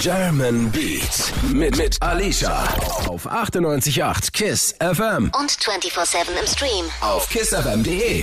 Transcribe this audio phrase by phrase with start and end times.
[0.00, 2.62] German Beat mit, mit Alicia
[3.08, 6.84] auf 98.8 KISS FM Und 24-7 im Stream.
[7.00, 8.22] auf kissfm.de.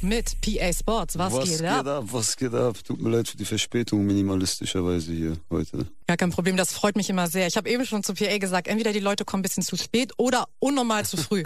[0.00, 1.18] Mit PA Sports.
[1.18, 1.86] Was, Was geht geht ab?
[1.86, 2.04] ab?
[2.10, 2.76] Was geht ab?
[2.86, 5.86] Tut mir leid für die Verspätung, minimalistischerweise hier heute.
[6.10, 7.46] Gar kein Problem, das freut mich immer sehr.
[7.46, 10.10] Ich habe eben schon zu PA gesagt, entweder die Leute kommen ein bisschen zu spät
[10.16, 11.44] oder unnormal zu früh.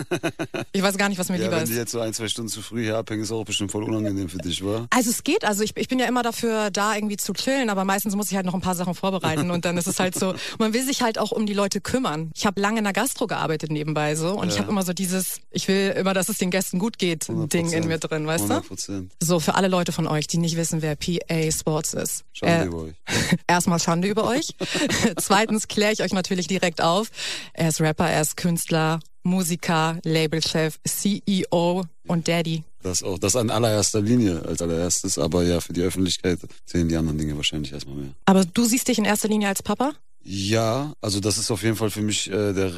[0.73, 1.69] Ich weiß gar nicht, was mir Ja, lieber wenn ist.
[1.73, 4.30] die jetzt so ein, zwei Stunden zu früh hier abhängen, ist auch bestimmt voll unangenehm
[4.30, 4.87] für dich, wa?
[4.89, 7.85] Also es geht, also ich, ich bin ja immer dafür da, irgendwie zu chillen, aber
[7.85, 10.35] meistens muss ich halt noch ein paar Sachen vorbereiten und dann ist es halt so,
[10.59, 12.30] man will sich halt auch um die Leute kümmern.
[12.35, 14.60] Ich habe lange in der Gastro gearbeitet nebenbei so und ich Ja.
[14.62, 17.87] habe immer so dieses, ich will immer, dass es den Gästen gut geht, Ding in
[17.87, 18.49] mir drin, weißt du?
[18.49, 19.12] 100 Prozent.
[19.23, 22.24] So, für alle Leute von euch, die nicht wissen, wer PA Sports ist.
[22.33, 22.95] Schande über euch.
[23.46, 24.54] Erstmal Schande über euch.
[25.17, 27.11] Zweitens kläre ich euch natürlich direkt auf.
[27.53, 32.63] Er ist Rapper, er ist Künstler, Musiker, Labelchef, CEO und Daddy.
[32.83, 36.97] Das auch, das an allererster Linie als allererstes, aber ja, für die Öffentlichkeit zählen die
[36.97, 38.11] anderen Dinge wahrscheinlich erstmal mehr.
[38.27, 39.95] Aber du siehst dich in erster Linie als Papa?
[40.27, 42.73] Ja, also das ist auf jeden Fall für mich äh, der,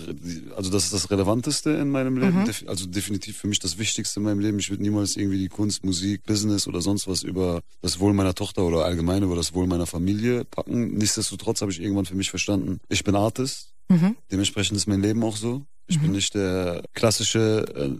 [0.56, 4.18] also das ist das Relevanteste in meinem Leben, Def- also definitiv für mich das Wichtigste
[4.18, 4.58] in meinem Leben.
[4.58, 8.34] Ich würde niemals irgendwie die Kunst, Musik, Business oder sonst was über das Wohl meiner
[8.34, 10.94] Tochter oder allgemein über das Wohl meiner Familie packen.
[10.98, 14.16] Nichtsdestotrotz habe ich irgendwann für mich verstanden, ich bin Artist, Mhm.
[14.32, 15.64] dementsprechend ist mein Leben auch so.
[15.86, 17.90] Ich bin nicht der klassische äh,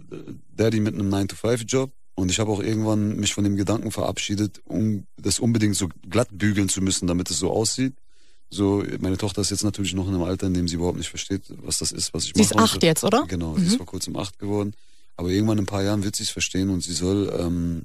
[0.53, 1.89] Daddy mit einem 9-to-5-Job.
[2.15, 6.27] Und ich habe auch irgendwann mich von dem Gedanken verabschiedet, um das unbedingt so glatt
[6.31, 7.93] bügeln zu müssen, damit es so aussieht.
[8.49, 11.09] So, meine Tochter ist jetzt natürlich noch in einem Alter, in dem sie überhaupt nicht
[11.09, 12.63] versteht, was das ist, was ich Sie ist mache.
[12.75, 13.25] acht jetzt, oder?
[13.27, 14.73] Genau, sie ist vor kurzem acht geworden.
[15.17, 17.83] Aber irgendwann in ein paar Jahren wird sie es verstehen und sie soll, ähm,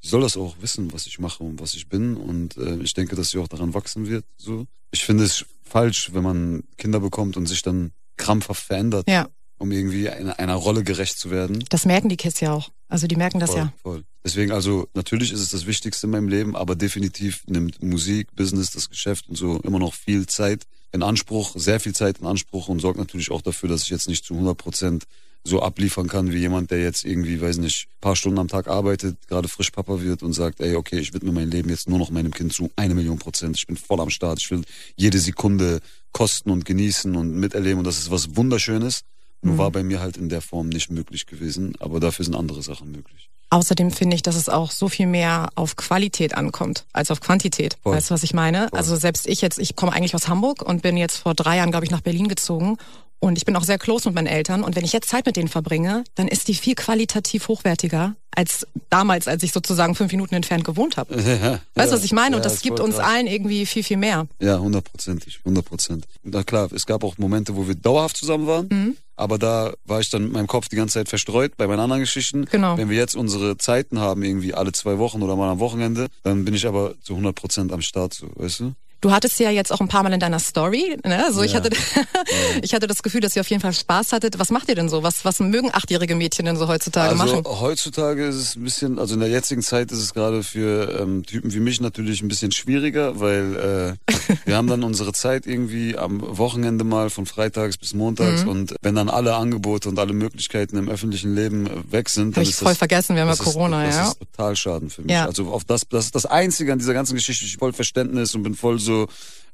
[0.00, 2.16] sie soll das auch wissen, was ich mache und was ich bin.
[2.16, 4.24] Und äh, ich denke, dass sie auch daran wachsen wird.
[4.36, 9.28] So, ich finde es falsch, wenn man Kinder bekommt und sich dann krampfhaft verändert, Ja,
[9.64, 11.64] um irgendwie einer, einer Rolle gerecht zu werden.
[11.70, 12.70] das merken die Kids ja auch.
[12.88, 13.72] Also die merken das Voll, ja.
[13.82, 14.04] voll.
[14.22, 18.70] Deswegen also, natürlich ist es das Wichtigste in meinem Leben, aber definitiv nimmt Musik, Business,
[18.70, 22.68] das Geschäft und so immer noch viel Zeit in Anspruch, sehr viel Zeit in Anspruch
[22.68, 25.04] und sorgt natürlich auch dafür, dass ich jetzt nicht zu 100 Prozent
[25.46, 29.16] so abliefern kann wie jemand, der jetzt irgendwie, weiß nicht, paar Stunden am Tag arbeitet,
[29.28, 32.10] gerade frisch Papa wird und sagt, ey, okay, ich widme mein Leben jetzt nur noch
[32.10, 33.56] meinem Kind zu eine Million Prozent.
[33.56, 34.40] Ich bin voll am Start.
[34.40, 34.62] Ich will
[34.96, 35.80] jede Sekunde
[36.12, 39.02] kosten und genießen und miterleben und das ist was Wunderschönes.
[39.44, 42.62] Nur war bei mir halt in der Form nicht möglich gewesen, aber dafür sind andere
[42.62, 43.28] Sachen möglich.
[43.50, 47.76] Außerdem finde ich, dass es auch so viel mehr auf Qualität ankommt als auf Quantität.
[47.82, 47.94] Voll.
[47.94, 48.72] Weißt du, was ich meine?
[48.72, 51.70] Also selbst ich jetzt, ich komme eigentlich aus Hamburg und bin jetzt vor drei Jahren,
[51.70, 52.78] glaube ich, nach Berlin gezogen.
[53.24, 54.62] Und ich bin auch sehr close mit meinen Eltern.
[54.62, 58.66] Und wenn ich jetzt Zeit mit denen verbringe, dann ist die viel qualitativ hochwertiger als
[58.90, 61.16] damals, als ich sozusagen fünf Minuten entfernt gewohnt habe.
[61.74, 62.36] Weißt du, was ich meine?
[62.36, 63.06] Und das ist gibt uns krass.
[63.06, 64.26] allen irgendwie viel, viel mehr.
[64.40, 66.04] Ja, hundertprozentig, hundert Prozent.
[66.22, 68.96] Na klar, es gab auch Momente, wo wir dauerhaft zusammen waren, Mhm.
[69.16, 72.00] aber da war ich dann mit meinem Kopf die ganze Zeit verstreut bei meinen anderen
[72.02, 72.44] Geschichten.
[72.50, 72.76] Genau.
[72.76, 76.44] Wenn wir jetzt unsere Zeiten haben, irgendwie alle zwei Wochen oder mal am Wochenende, dann
[76.44, 78.72] bin ich aber zu hundert Prozent am Start, so, weißt du?
[79.04, 81.26] Du hattest ja jetzt auch ein paar Mal in deiner Story, ne?
[81.30, 81.58] So ich Ja.
[81.58, 81.68] hatte,
[82.62, 84.38] ich hatte das Gefühl, dass ihr auf jeden Fall Spaß hattet.
[84.38, 85.02] Was macht ihr denn so?
[85.02, 87.60] Was, was mögen achtjährige Mädchen denn so heutzutage also machen?
[87.60, 91.22] heutzutage ist es ein bisschen, also in der jetzigen Zeit ist es gerade für ähm,
[91.26, 95.98] Typen wie mich natürlich ein bisschen schwieriger, weil äh, wir haben dann unsere Zeit irgendwie
[95.98, 98.48] am Wochenende mal von freitags bis montags Mhm.
[98.48, 102.34] und wenn dann alle Angebote und alle Möglichkeiten im öffentlichen Leben äh, weg sind, Hab
[102.36, 104.08] dann ich ist voll das, vergessen, wir haben ja das ist- Corona, das ja.
[104.08, 105.12] ist total schaden für mich.
[105.12, 105.26] Ja.
[105.26, 107.44] Also auf das, das ist das Einzige an dieser ganzen Geschichte.
[107.44, 108.93] Ich voll Verständnis und bin voll so,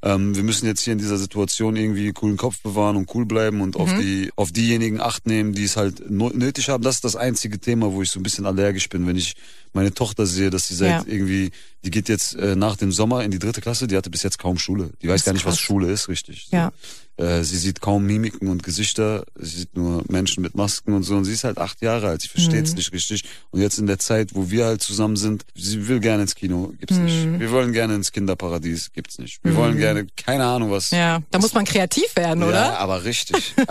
[0.02, 3.60] ähm, wir müssen jetzt hier in dieser Situation irgendwie coolen Kopf bewahren und cool bleiben
[3.60, 3.80] und Mhm.
[3.82, 6.82] auf die auf diejenigen acht nehmen, die es halt no nötig haben.
[6.82, 9.34] Das ist das einzige Thema, wo ich so ein bisschen allergisch bin, wenn ich
[9.74, 11.04] meine Tochter sehe, dass sie seit Ja.
[11.06, 11.50] irgendwie,
[11.84, 14.38] die geht jetzt äh, nach dem Sommer in die dritte Klasse, die hatte bis jetzt
[14.38, 14.90] kaum Schule.
[15.02, 15.60] Die weiß gar nicht, was krass.
[15.66, 16.46] Schule ist, richtig.
[16.50, 16.56] So.
[17.20, 17.38] Ja.
[17.38, 21.14] Äh, sie sieht kaum Mimiken und Gesichter, sie sieht nur Menschen mit Masken und so.
[21.16, 22.64] Und sie ist halt acht Jahre alt, sie versteht Mhm.
[22.64, 23.24] es nicht richtig.
[23.50, 26.72] Und jetzt in der Zeit, wo wir halt zusammen sind, sie will gerne ins Kino,
[26.78, 27.04] gibt's Mhm.
[27.04, 27.40] nicht.
[27.40, 29.40] Wir wollen gerne ins Kinderparadies, gibt's nicht.
[29.42, 30.90] Wir wollen gerne, keine Ahnung was.
[30.90, 32.78] Ja, da muss man kreativ werden, Ja, oder?
[32.78, 33.54] aber richtig.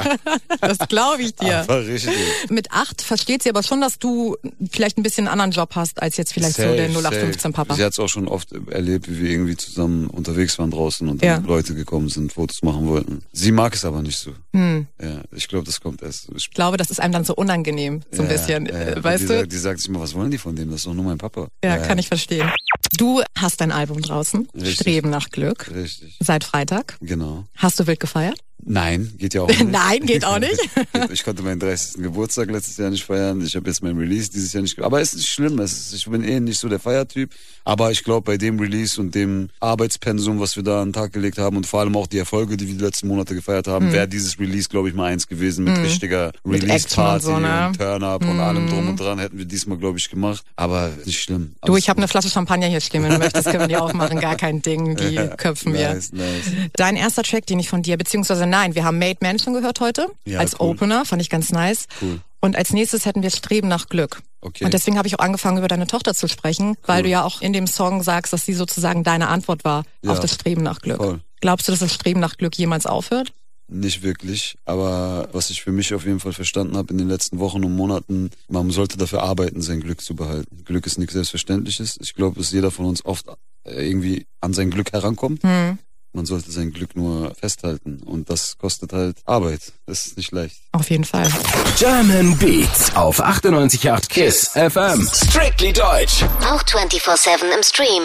[0.62, 1.60] Das glaube ich dir.
[1.62, 2.14] aber richtig.
[2.50, 4.36] Mit acht versteht sie aber schon, dass du
[4.72, 7.00] vielleicht ein bisschen einen anderen Job hast, als jetzt vielleicht so Safe, der safe.
[7.00, 7.76] 0815 Papa.
[7.76, 11.22] Sie hat es auch schon oft erlebt, wie wir irgendwie zusammen unterwegs waren draußen und
[11.24, 11.38] Ja.
[11.46, 13.22] Leute gekommen sind, Fotos machen wollten.
[13.40, 14.32] Sie mag es aber nicht so.
[14.54, 14.88] Hm.
[15.02, 16.28] Ja, ich glaube, das kommt erst.
[16.30, 18.66] Ich Ich glaube, das ist einem dann so unangenehm, so ein Ja, bisschen.
[18.66, 19.34] ja, äh, weißt die, du?
[19.40, 20.70] Sagt, die sagt sich immer, was wollen die von dem?
[20.70, 21.48] Das ist doch nur mein Papa.
[21.64, 22.52] Ja, kann ich verstehen.
[22.98, 24.76] Du hast dein Album draußen, Richtig.
[24.76, 26.18] Streben nach Glück, Richtig.
[26.20, 26.98] seit Freitag.
[27.02, 27.46] Genau.
[27.56, 28.40] Hast du wild gefeiert?
[28.66, 29.64] Nein, geht ja auch nicht.
[29.70, 30.60] Nein, geht auch nicht.
[31.12, 32.02] ich konnte meinen 30.
[32.04, 33.42] Geburtstag letztes Jahr nicht feiern.
[33.42, 34.80] Ich habe jetzt mein Release dieses Jahr nicht.
[34.82, 35.60] Aber es ist nicht schlimm.
[35.60, 37.32] Es ist, ich bin eh nicht so der Feiertyp.
[37.64, 41.14] Aber ich glaube, bei dem Release und dem Arbeitspensum, was wir da an den Tag
[41.14, 43.92] gelegt haben und vor allem auch die Erfolge, die wir die letzten Monate gefeiert haben,
[43.92, 46.54] wäre dieses Release, glaube ich, mal eins gewesen mit richtiger Mhm.
[46.56, 47.68] Action Release-Party und so, ne?
[47.68, 49.20] und Turn-Up und allem drum und dran.
[49.20, 50.44] Hätten wir diesmal, glaube ich, gemacht.
[50.56, 51.54] Aber nicht schlimm.
[51.64, 52.08] Du, Alles ich habe eine.
[52.10, 54.20] Flasche Champagner hier stehen, wenn du möchtest, können wir die aufmachen.
[54.20, 55.94] Gar kein Ding, die köpfen wir.
[55.94, 56.26] Nice, nice.
[56.74, 59.80] Dein erster Track, den ich von dir, beziehungsweise nein, wir haben Made Man schon gehört
[59.80, 60.70] heute Ja, als cool.
[60.72, 61.86] Opener, fand ich ganz nice.
[62.02, 62.20] Cool.
[62.42, 64.22] Und als nächstes hätten wir Streben nach Glück.
[64.42, 64.64] Okay.
[64.64, 67.42] Und deswegen habe ich auch angefangen, über deine Tochter zu sprechen, weil du ja auch
[67.42, 70.12] in dem Song sagst, dass sie sozusagen deine Antwort war Ja.
[70.12, 70.98] auf das Streben nach Glück.
[70.98, 71.20] Voll.
[71.42, 73.34] Glaubst du, dass das Streben nach Glück jemals aufhört?
[73.72, 77.38] Nicht wirklich, aber was ich für mich auf jeden Fall verstanden habe in den letzten
[77.40, 80.64] Wochen und Monaten, man sollte dafür arbeiten, sein Glück zu behalten.
[80.66, 82.00] Glück ist nichts Selbstverständliches.
[82.02, 83.28] Ich glaube, dass jeder von uns oft
[83.66, 85.44] äh, irgendwie an sein Glück herankommt.
[85.44, 85.78] Hm.
[86.12, 89.62] Man sollte sein Glück nur festhalten und das kostet halt Arbeit.
[89.86, 90.58] Das ist nicht leicht.
[90.72, 91.32] Auf jeden Fall.
[91.78, 95.08] German Beats auf 98.8 KISS FM.
[95.08, 96.24] Strictly Deutsch.
[96.42, 98.04] Auch 24-7 im Stream.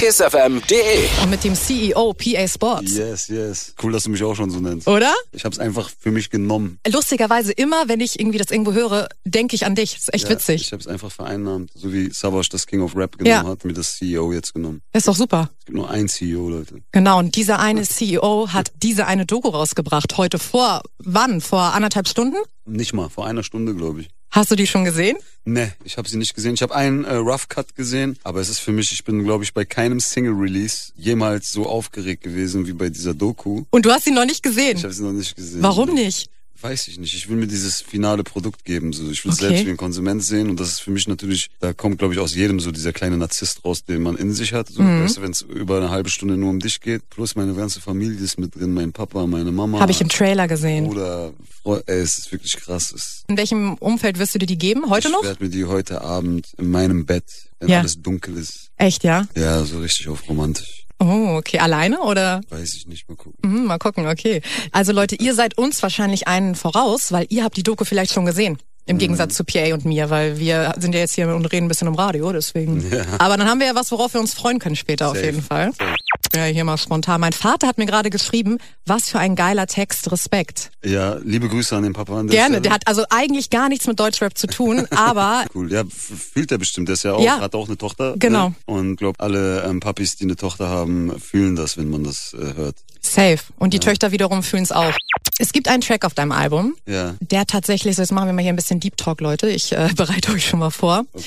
[0.00, 2.96] KISSFM.de Und mit dem CEO PA Sports.
[2.96, 3.74] Yes, yes.
[3.82, 4.88] Cool, dass du mich auch schon so nennst.
[4.88, 5.12] Oder?
[5.32, 6.78] Ich habe es einfach für mich genommen.
[6.90, 9.92] Lustigerweise immer, wenn ich irgendwie das irgendwo höre, denke ich an dich.
[9.92, 10.62] Das ist echt Ja, witzig.
[10.62, 13.50] Ich habe es einfach vereinnahmt, so wie Savage das King of Rap genommen Ja.
[13.50, 14.80] hat, mir das CEO jetzt genommen.
[14.94, 15.50] ist doch super.
[15.58, 16.76] Es gibt nur ein CEO, Leute.
[16.92, 20.16] Genau, und dieser eine CEO hat diese eine Doku rausgebracht.
[20.16, 21.42] Heute vor, wann?
[21.42, 22.38] Vor anderthalb Stunden?
[22.64, 24.08] Nicht mal, vor einer Stunde, glaube ich.
[24.30, 25.16] Hast du die schon gesehen?
[25.44, 26.54] Ne, ich habe sie nicht gesehen.
[26.54, 29.42] Ich habe einen äh, Rough Cut gesehen, aber es ist für mich, ich bin, glaube
[29.42, 33.64] ich, bei keinem Single-Release jemals so aufgeregt gewesen wie bei dieser Doku.
[33.70, 34.76] Und du hast ihn noch nicht gesehen.
[34.76, 35.62] Ich habe sie noch nicht gesehen.
[35.62, 36.30] Warum nicht?
[36.62, 37.14] Weiß ich nicht.
[37.14, 38.92] Ich will mir dieses finale Produkt geben.
[38.92, 39.48] So, ich will es Okay.
[39.48, 42.20] selbst wie ein Konsument sehen und das ist für mich natürlich, da kommt, glaube ich,
[42.20, 44.68] aus jedem so dieser kleine Narzisst raus, den man in sich hat.
[44.68, 45.04] So, Mhm.
[45.04, 47.80] weißt du, wenn es über eine halbe Stunde nur um dich geht, plus meine ganze
[47.80, 49.80] Familie ist mit drin, mein Papa, meine Mama.
[49.80, 50.92] Habe ich im Trailer gesehen.
[51.62, 52.92] Freu- ey, es ist wirklich krass.
[52.92, 54.88] Es, In welchem Umfeld wirst du dir die geben?
[54.90, 55.22] Heute ich noch?
[55.22, 57.24] werde mir die heute Abend in meinem Bett,
[57.58, 57.80] wenn Ja.
[57.80, 59.26] alles dunkel ist, Echt, ja?
[59.36, 60.79] ja, so richtig auf romantisch.
[61.00, 61.58] Oh, okay.
[61.58, 62.42] Alleine oder?
[62.50, 63.38] Weiß ich nicht, mal gucken.
[63.42, 64.42] Mhm, mal gucken, okay.
[64.70, 68.26] Also Leute, ihr seid uns wahrscheinlich einen voraus, weil ihr habt die Doku vielleicht schon
[68.26, 68.58] gesehen.
[68.86, 71.68] Im Gegensatz zu PA und mir, weil wir sind ja jetzt hier und reden ein
[71.68, 72.84] bisschen im Radio, deswegen.
[73.18, 75.26] Aber dann haben wir ja was, worauf wir uns freuen können später auf Safe.
[75.26, 75.70] jeden Fall.
[76.34, 77.20] Ja, hier mal spontan.
[77.20, 80.70] Mein Vater hat mir gerade geschrieben, was für ein geiler Text, Respekt.
[80.84, 82.60] Ja, liebe Grüße an den Papa an der Gerne, Stelle.
[82.62, 86.58] der hat also eigentlich gar nichts mit Deutschrap zu tun, aber Cool, ja, fühlt er
[86.58, 86.86] bestimmt.
[86.88, 87.40] Der ist ja auch, Ja.
[87.40, 88.14] hat auch eine Tochter.
[88.16, 88.50] Genau.
[88.50, 88.54] Ne?
[88.66, 92.54] Und glaub, alle ähm, Papis, die eine Tochter haben, fühlen das, wenn man das äh,
[92.54, 92.76] hört.
[93.00, 93.40] safe.
[93.58, 94.94] Und die Töchter wiederum fühlen es auch.
[95.38, 98.42] Es gibt einen Track auf deinem Album, Ja, der tatsächlich, so jetzt machen wir mal
[98.42, 99.48] hier ein bisschen Deep Talk, Leute.
[99.48, 101.04] Ich äh, bereite euch schon mal vor.
[101.12, 101.24] okay.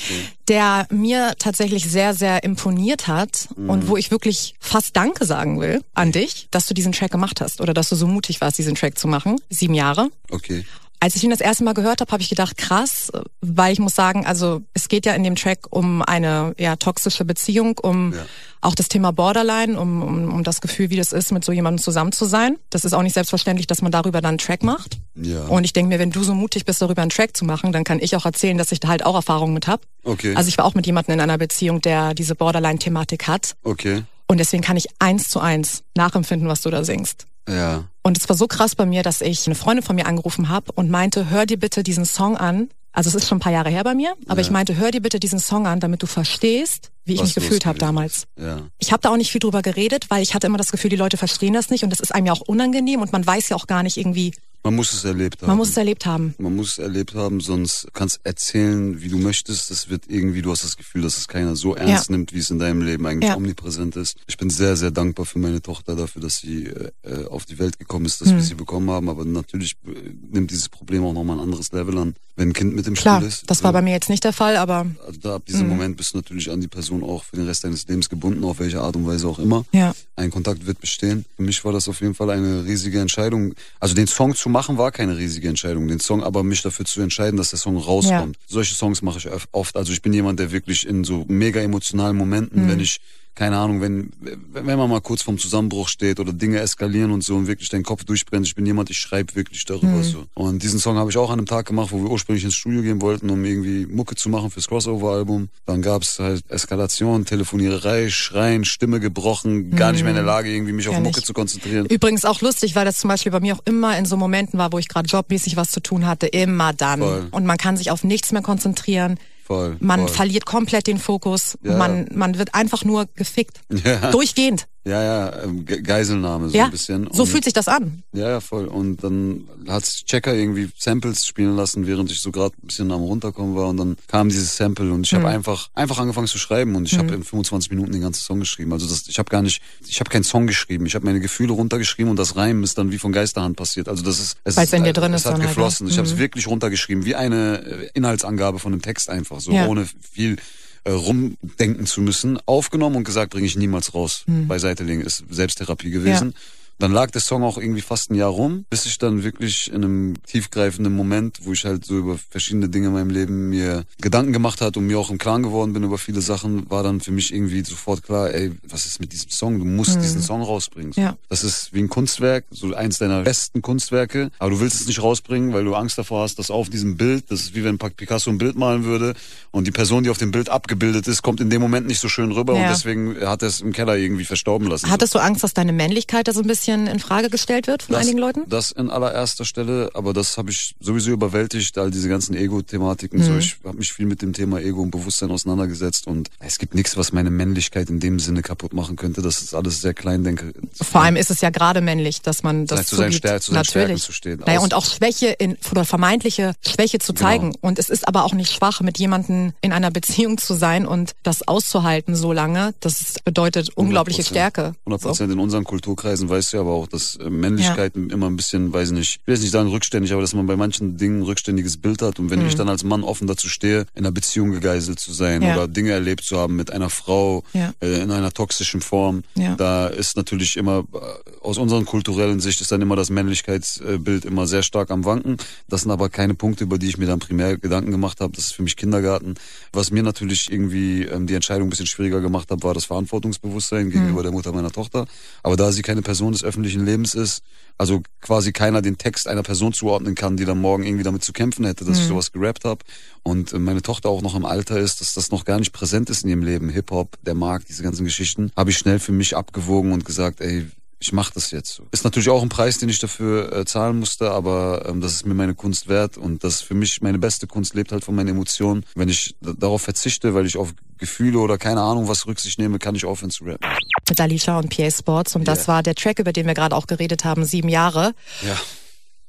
[0.48, 5.82] der mir tatsächlich sehr, sehr imponiert hat und wo ich wirklich fast Danke sagen will
[5.92, 8.74] an dich, dass du diesen Track gemacht hast oder dass du so mutig warst, diesen
[8.74, 9.36] Track zu machen.
[9.50, 10.08] Sieben Jahre.
[10.30, 10.64] Okay.
[11.00, 13.12] Als ich ihn das erste Mal gehört habe, habe ich gedacht, krass,
[13.42, 17.26] weil ich muss sagen, also es geht ja in dem Track um eine ja, toxische
[17.26, 18.24] Beziehung, um Ja.
[18.62, 21.82] auch das Thema Borderline, um, um, um das Gefühl, wie das ist, mit so jemandem
[21.82, 22.56] zusammen zu sein.
[22.70, 24.96] Das ist auch nicht selbstverständlich, dass man darüber dann einen Track macht.
[25.14, 25.42] Ja.
[25.44, 27.84] Und ich denke mir, wenn du so mutig bist, darüber einen Track zu machen, dann
[27.84, 29.82] kann ich auch erzählen, dass ich da halt auch Erfahrungen mit hab.
[30.04, 30.34] Okay.
[30.36, 33.56] Also ich war auch mit jemandem in einer Beziehung, der diese Borderline-Thematik hat.
[33.64, 34.04] okay.
[34.26, 37.26] Und deswegen kann ich eins zu eins nachempfinden, was du da singst.
[37.48, 37.84] Ja.
[38.02, 40.72] Und es war so krass bei mir, dass ich eine Freundin von mir angerufen habe
[40.72, 42.68] und meinte, hör dir bitte diesen Song an.
[42.92, 44.46] Also es ist schon ein paar Jahre her bei mir, aber Ja.
[44.46, 47.34] ich meinte, hör dir bitte diesen Song an, damit du verstehst, wie ich Was mich
[47.34, 48.26] gefühlt habe damals.
[48.38, 48.60] Ja.
[48.78, 50.96] Ich habe da auch nicht viel drüber geredet, weil ich hatte immer das Gefühl, die
[50.96, 53.56] Leute verstehen das nicht und das ist einem ja auch unangenehm und man weiß ja
[53.56, 54.32] auch gar nicht irgendwie,
[54.66, 55.48] Man muss es erlebt haben.
[55.48, 56.34] man muss es erlebt haben.
[56.38, 59.70] Man muss es erlebt haben, sonst kannst erzählen, wie du möchtest.
[59.70, 62.48] Das wird irgendwie, du hast das Gefühl, dass es keiner so ernst nimmt, wie es
[62.48, 63.36] in deinem Leben eigentlich Ja.
[63.36, 64.16] omnipräsent ist.
[64.26, 67.58] Ich bin sehr, sehr dankbar für meine Tochter dafür, dass sie äh, äh, auf die
[67.58, 68.36] Welt gekommen ist, dass Hm.
[68.36, 69.10] wir sie bekommen haben.
[69.10, 69.90] Aber natürlich äh,
[70.30, 73.18] nimmt dieses Problem auch nochmal ein anderes Level an, wenn ein Kind mit im Klar,
[73.18, 73.48] Spiel ist.
[73.50, 76.14] das war bei mir jetzt nicht der Fall, aber Also da ab diesem Moment bist
[76.14, 78.96] du natürlich an die Person auch für den Rest deines Lebens gebunden, auf welche Art
[78.96, 79.64] und Weise auch immer.
[79.72, 79.94] ja.
[80.16, 81.24] Ein Kontakt wird bestehen.
[81.36, 83.54] Für mich war das auf jeden Fall eine riesige Entscheidung.
[83.80, 85.88] Also den Song zu machen war keine riesige Entscheidung.
[85.88, 88.36] Den Song aber mich dafür zu entscheiden, dass der Song rauskommt.
[88.46, 89.76] Solche Songs mache ich oft.
[89.76, 93.00] Also ich bin jemand, der wirklich in so mega emotionalen Momenten, wenn ich
[93.34, 94.10] keine Ahnung, wenn,
[94.52, 97.82] wenn man mal kurz vorm Zusammenbruch steht oder Dinge eskalieren und so und wirklich dein
[97.82, 98.46] Kopf durchbrennt.
[98.46, 100.26] Ich bin jemand, ich schreibe wirklich darüber so.
[100.34, 102.82] Und diesen Song habe ich auch an einem Tag gemacht, wo wir ursprünglich ins Studio
[102.82, 105.48] gehen wollten, um irgendwie Mucke zu machen fürs Crossover-Album.
[105.66, 110.50] Dann gab es halt Eskalation, Telefoniererei, Schreien, Stimme gebrochen, gar nicht mehr in der Lage,
[110.50, 111.26] irgendwie mich auf Kenn Mucke ich.
[111.26, 111.86] zu konzentrieren.
[111.86, 114.72] Übrigens auch lustig, weil das zum Beispiel bei mir auch immer in so Momenten war,
[114.72, 117.00] wo ich gerade jobmäßig was zu tun hatte, immer dann.
[117.00, 117.28] Voll.
[117.32, 119.18] Und man kann sich auf nichts mehr konzentrieren.
[119.46, 119.76] Voll.
[119.80, 120.08] Man voll.
[120.08, 121.58] verliert komplett den Fokus.
[121.62, 121.76] Ja.
[121.76, 123.60] Man, man wird einfach nur gefickt.
[123.84, 124.10] Ja.
[124.10, 124.66] Durchgehend.
[124.86, 127.08] Ja, ja, ähm, Ge Geiselnahme so ja, ein bisschen.
[127.10, 128.02] so Und- fühlt sich das an.
[128.12, 128.66] Ja, ja, voll.
[128.66, 133.00] Und dann hat Checker irgendwie Samples spielen lassen, während ich so gerade ein bisschen am
[133.00, 133.68] runterkommen war.
[133.68, 135.16] Und dann kam dieses Sample und ich Mhm.
[135.18, 138.40] habe einfach einfach angefangen zu schreiben und ich habe in 25 Minuten den ganzen Song
[138.40, 138.74] geschrieben.
[138.74, 140.84] Also das, ich habe gar nicht, ich habe keinen Song geschrieben.
[140.84, 143.88] Ich habe meine Gefühle runtergeschrieben und das Reimen ist dann wie von Geisterhand passiert.
[143.88, 145.86] Also das ist, es Weil's ist, in dir drin es ist hat dann halt, geflossen.
[145.86, 145.92] ne?
[145.92, 149.66] Ich habe es wirklich runtergeschrieben, wie eine äh, Inhaltsangabe von einem Text einfach, so Ja.
[149.66, 150.36] ohne viel
[150.84, 154.24] äh, rumdenken zu müssen, aufgenommen und gesagt, bringe ich niemals raus.
[154.46, 156.34] Beiseite legen ist Selbsttherapie gewesen.
[156.78, 159.76] Dann lag der Song auch irgendwie fast ein Jahr rum, bis ich dann wirklich in
[159.84, 164.32] einem tiefgreifenden Moment, wo ich halt so über verschiedene Dinge in meinem Leben mir Gedanken
[164.32, 167.12] gemacht hat und mir auch im Klaren geworden bin über viele Sachen, war dann für
[167.12, 169.58] mich irgendwie sofort klar, ey, was ist mit diesem Song?
[169.58, 170.92] Du musst diesen Song rausbringen.
[170.96, 171.16] Ja.
[171.28, 175.02] Das ist wie ein Kunstwerk, so eins deiner besten Kunstwerke, aber du willst es nicht
[175.02, 178.30] rausbringen, weil du Angst davor hast, dass auf diesem Bild, das ist wie wenn Picasso
[178.30, 179.14] ein Bild malen würde
[179.52, 182.08] und die Person, die auf dem Bild abgebildet ist, kommt in dem Moment nicht so
[182.08, 182.62] schön rüber Ja.
[182.64, 184.90] und deswegen hat er es im Keller irgendwie verstauben lassen.
[184.90, 187.94] Hattest du Angst, dass deine Männlichkeit da so ein bisschen in Frage gestellt wird von
[187.94, 188.42] das, einigen Leuten?
[188.48, 193.20] Das in allererster Stelle, aber das habe ich sowieso überwältigt, all diese ganzen Ego-Thematiken.
[193.20, 193.24] Mhm.
[193.24, 196.74] So, ich habe mich viel mit dem Thema Ego und Bewusstsein auseinandergesetzt und es gibt
[196.74, 199.22] nichts, was meine Männlichkeit in dem Sinne kaputt machen könnte.
[199.22, 200.52] Das ist alles sehr klein, denke.
[200.80, 203.14] Vor allem ist es ja gerade männlich, dass man das zu zugibt.
[203.24, 204.02] Stär- zu seinen Stärken Natürlich.
[204.04, 204.40] zu stehen.
[204.46, 207.28] Naja, und auch Schwäche in, oder vermeintliche Schwäche zu Genau.
[207.28, 207.54] zeigen.
[207.60, 211.12] Und es ist aber auch nicht schwach, mit jemandem in einer Beziehung zu sein und
[211.22, 212.74] das auszuhalten so lange.
[212.80, 214.26] Das bedeutet unglaubliche 100%.
[214.26, 214.74] Stärke.
[214.84, 215.08] 100 So.
[215.08, 218.72] Prozent in unseren Kulturkreisen weißt du ja aber auch, dass äh, Männlichkeit immer ein bisschen,
[218.72, 221.22] weiß nicht, ich will jetzt nicht sagen rückständig, aber dass man bei manchen Dingen ein
[221.24, 222.18] rückständiges Bild hat.
[222.18, 225.40] Und wenn ich dann als Mann offen dazu stehe, in einer Beziehung gegeißelt zu sein
[225.40, 225.46] Mhm.
[225.46, 225.54] Ja.
[225.56, 227.72] oder Dinge erlebt zu haben mit einer Frau Ja.
[227.80, 229.54] äh, in einer toxischen Form, Ja.
[229.56, 230.98] da ist natürlich immer, äh,
[231.40, 235.36] aus unserer kulturellen Sicht ist dann immer das Männlichkeitsbild immer sehr stark am Wanken.
[235.68, 238.32] Das sind aber keine Punkte, über die ich mir dann primär Gedanken gemacht habe.
[238.34, 239.34] Das ist für mich Kindergarten.
[239.72, 243.90] Was mir natürlich irgendwie ähm, die Entscheidung ein bisschen schwieriger gemacht hat, war das Verantwortungsbewusstsein
[243.90, 245.06] gegenüber der Mutter meiner Tochter.
[245.42, 247.42] Aber da sie keine Person des öffentlichen Lebens ist,
[247.76, 251.32] also quasi keiner den Text einer Person zuordnen kann, die dann morgen irgendwie damit zu
[251.32, 252.84] kämpfen hätte, dass ich sowas gerappt habe
[253.22, 256.10] und äh, meine Tochter auch noch im Alter ist, dass das noch gar nicht präsent
[256.10, 259.36] ist in ihrem Leben, Hip-Hop, der Markt, diese ganzen Geschichten, habe ich schnell für mich
[259.36, 260.66] abgewogen und gesagt, ey,
[261.04, 261.86] ich mache das jetzt so.
[261.90, 265.26] Ist natürlich auch ein Preis, den ich dafür äh, zahlen musste, aber ähm, das ist
[265.26, 268.14] mir meine Kunst wert und das ist für mich meine beste Kunst lebt halt von
[268.14, 268.86] meinen Emotionen.
[268.94, 272.94] Wenn ich darauf verzichte, weil ich auf Gefühle oder keine Ahnung was Rücksicht nehme, kann
[272.94, 273.68] ich aufhören zu rappen.
[274.08, 275.36] Mit Alicia und PA Sports.
[275.36, 275.68] Und das Yeah.
[275.68, 278.14] war der Track, über den wir gerade auch geredet haben, sieben Jahre.
[278.40, 278.58] Ja.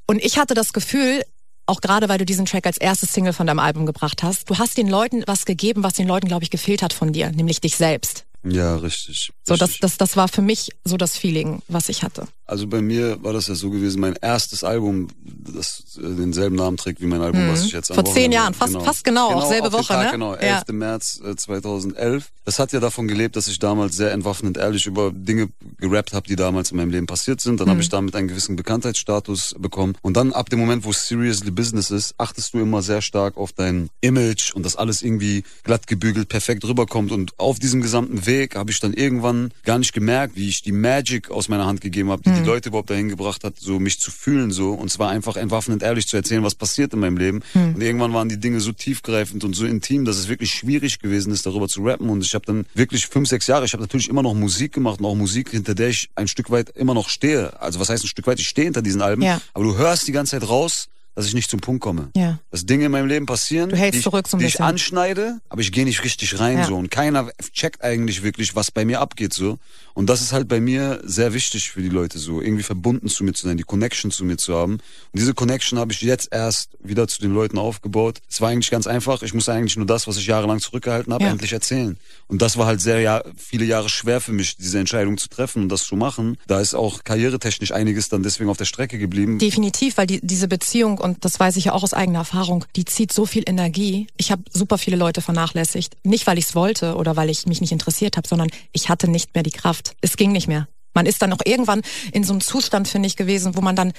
[0.07, 1.23] Und ich hatte das Gefühl,
[1.65, 4.57] auch gerade weil du diesen Track als erstes Single von deinem Album gebracht hast, du
[4.57, 7.59] hast den Leuten was gegeben, was den Leuten, glaube ich, gefehlt hat von dir, nämlich
[7.59, 8.25] dich selbst.
[8.45, 9.31] Ja, richtig.
[9.43, 12.27] So, das, das, das war für mich so das Feeling, was ich hatte.
[12.47, 16.77] Also bei mir war das ja so gewesen, mein erstes Album, das äh, denselben Namen
[16.77, 17.97] trägt wie mein Album, was ich jetzt am Mhm.
[17.97, 20.11] Vor zehn Wochenende- Jahren, fast- fast genau, auch selbe auf Woche, Tag, ne?
[20.11, 20.39] Genau, Ja.
[20.59, 20.73] 11.
[20.73, 22.29] März äh, 2011.
[22.43, 25.49] Das hat ja davon gelebt, dass ich damals sehr entwaffnend ehrlich über Dinge
[25.79, 27.59] gerappt habe, die damals in meinem Leben passiert sind.
[27.59, 27.81] Dann habe Mhm.
[27.81, 29.95] ich damit einen gewissen Bekanntheitsstatus bekommen.
[30.03, 33.37] Und dann ab dem Moment, wo es seriously business ist, achtest du immer sehr stark
[33.37, 37.11] auf dein Image und dass alles irgendwie glatt gebügelt, perfekt rüberkommt.
[37.11, 40.71] Und auf diesem gesamten Weg habe ich dann irgendwann gar nicht gemerkt, wie ich die
[40.71, 43.99] Magic aus meiner Hand gegeben habe, die die Leute überhaupt dahin gebracht hat, so mich
[43.99, 44.73] zu fühlen so.
[44.73, 47.41] Und zwar einfach entwaffnend ehrlich zu erzählen, was passiert in meinem Leben.
[47.53, 51.31] Und irgendwann waren die Dinge so tiefgreifend und so intim, dass es wirklich schwierig gewesen
[51.33, 52.09] ist, darüber zu rappen.
[52.09, 54.99] Und ich habe dann wirklich fünf, sechs Jahre, ich habe natürlich immer noch Musik gemacht
[54.99, 57.59] und auch Musik, hinter der ich ein Stück weit immer noch stehe.
[57.61, 58.39] Also was heißt ein Stück weit?
[58.39, 59.41] Ich stehe hinter diesen Alben, Ja.
[59.53, 60.87] aber du hörst die ganze Zeit raus,
[61.17, 62.09] dass ich nicht zum Punkt komme.
[62.13, 62.39] Ja.
[62.51, 65.39] Dass Dinge in meinem Leben passieren, Du hältst die, ich, zurück so die ich anschneide,
[65.47, 66.65] aber ich gehe nicht richtig rein Ja.
[66.65, 69.57] so und keiner checkt eigentlich wirklich, was bei mir abgeht so.
[69.95, 73.23] Und das ist halt bei mir sehr wichtig für die Leute so, irgendwie verbunden zu
[73.23, 74.73] mir zu sein, die Connection zu mir zu haben.
[74.73, 74.81] Und
[75.13, 78.19] diese Connection habe ich jetzt erst wieder zu den Leuten aufgebaut.
[78.29, 81.23] Es war eigentlich ganz einfach, ich musste eigentlich nur das, was ich jahrelang zurückgehalten habe,
[81.23, 81.31] Ja.
[81.31, 81.97] endlich erzählen.
[82.27, 85.63] Und das war halt sehr ja, viele Jahre schwer für mich, diese Entscheidung zu treffen
[85.63, 86.37] und das zu machen.
[86.45, 89.39] Da ist auch karrieretechnisch einiges dann deswegen auf der Strecke geblieben.
[89.39, 92.83] Definitiv, weil die, diese Beziehung, und das weiß ich ja auch aus eigener Erfahrung, die
[92.83, 94.07] zieht so viel Energie.
[94.17, 95.95] Ich habe super viele Leute vernachlässigt.
[96.03, 99.07] Nicht, weil ich es wollte oder weil ich mich nicht interessiert habe, sondern ich hatte
[99.07, 99.84] nicht mehr die Kraft.
[100.01, 100.67] Es ging nicht mehr.
[100.93, 101.81] Man ist dann auch irgendwann
[102.13, 103.93] in so einem Zustand, finde ich, gewesen, wo man dann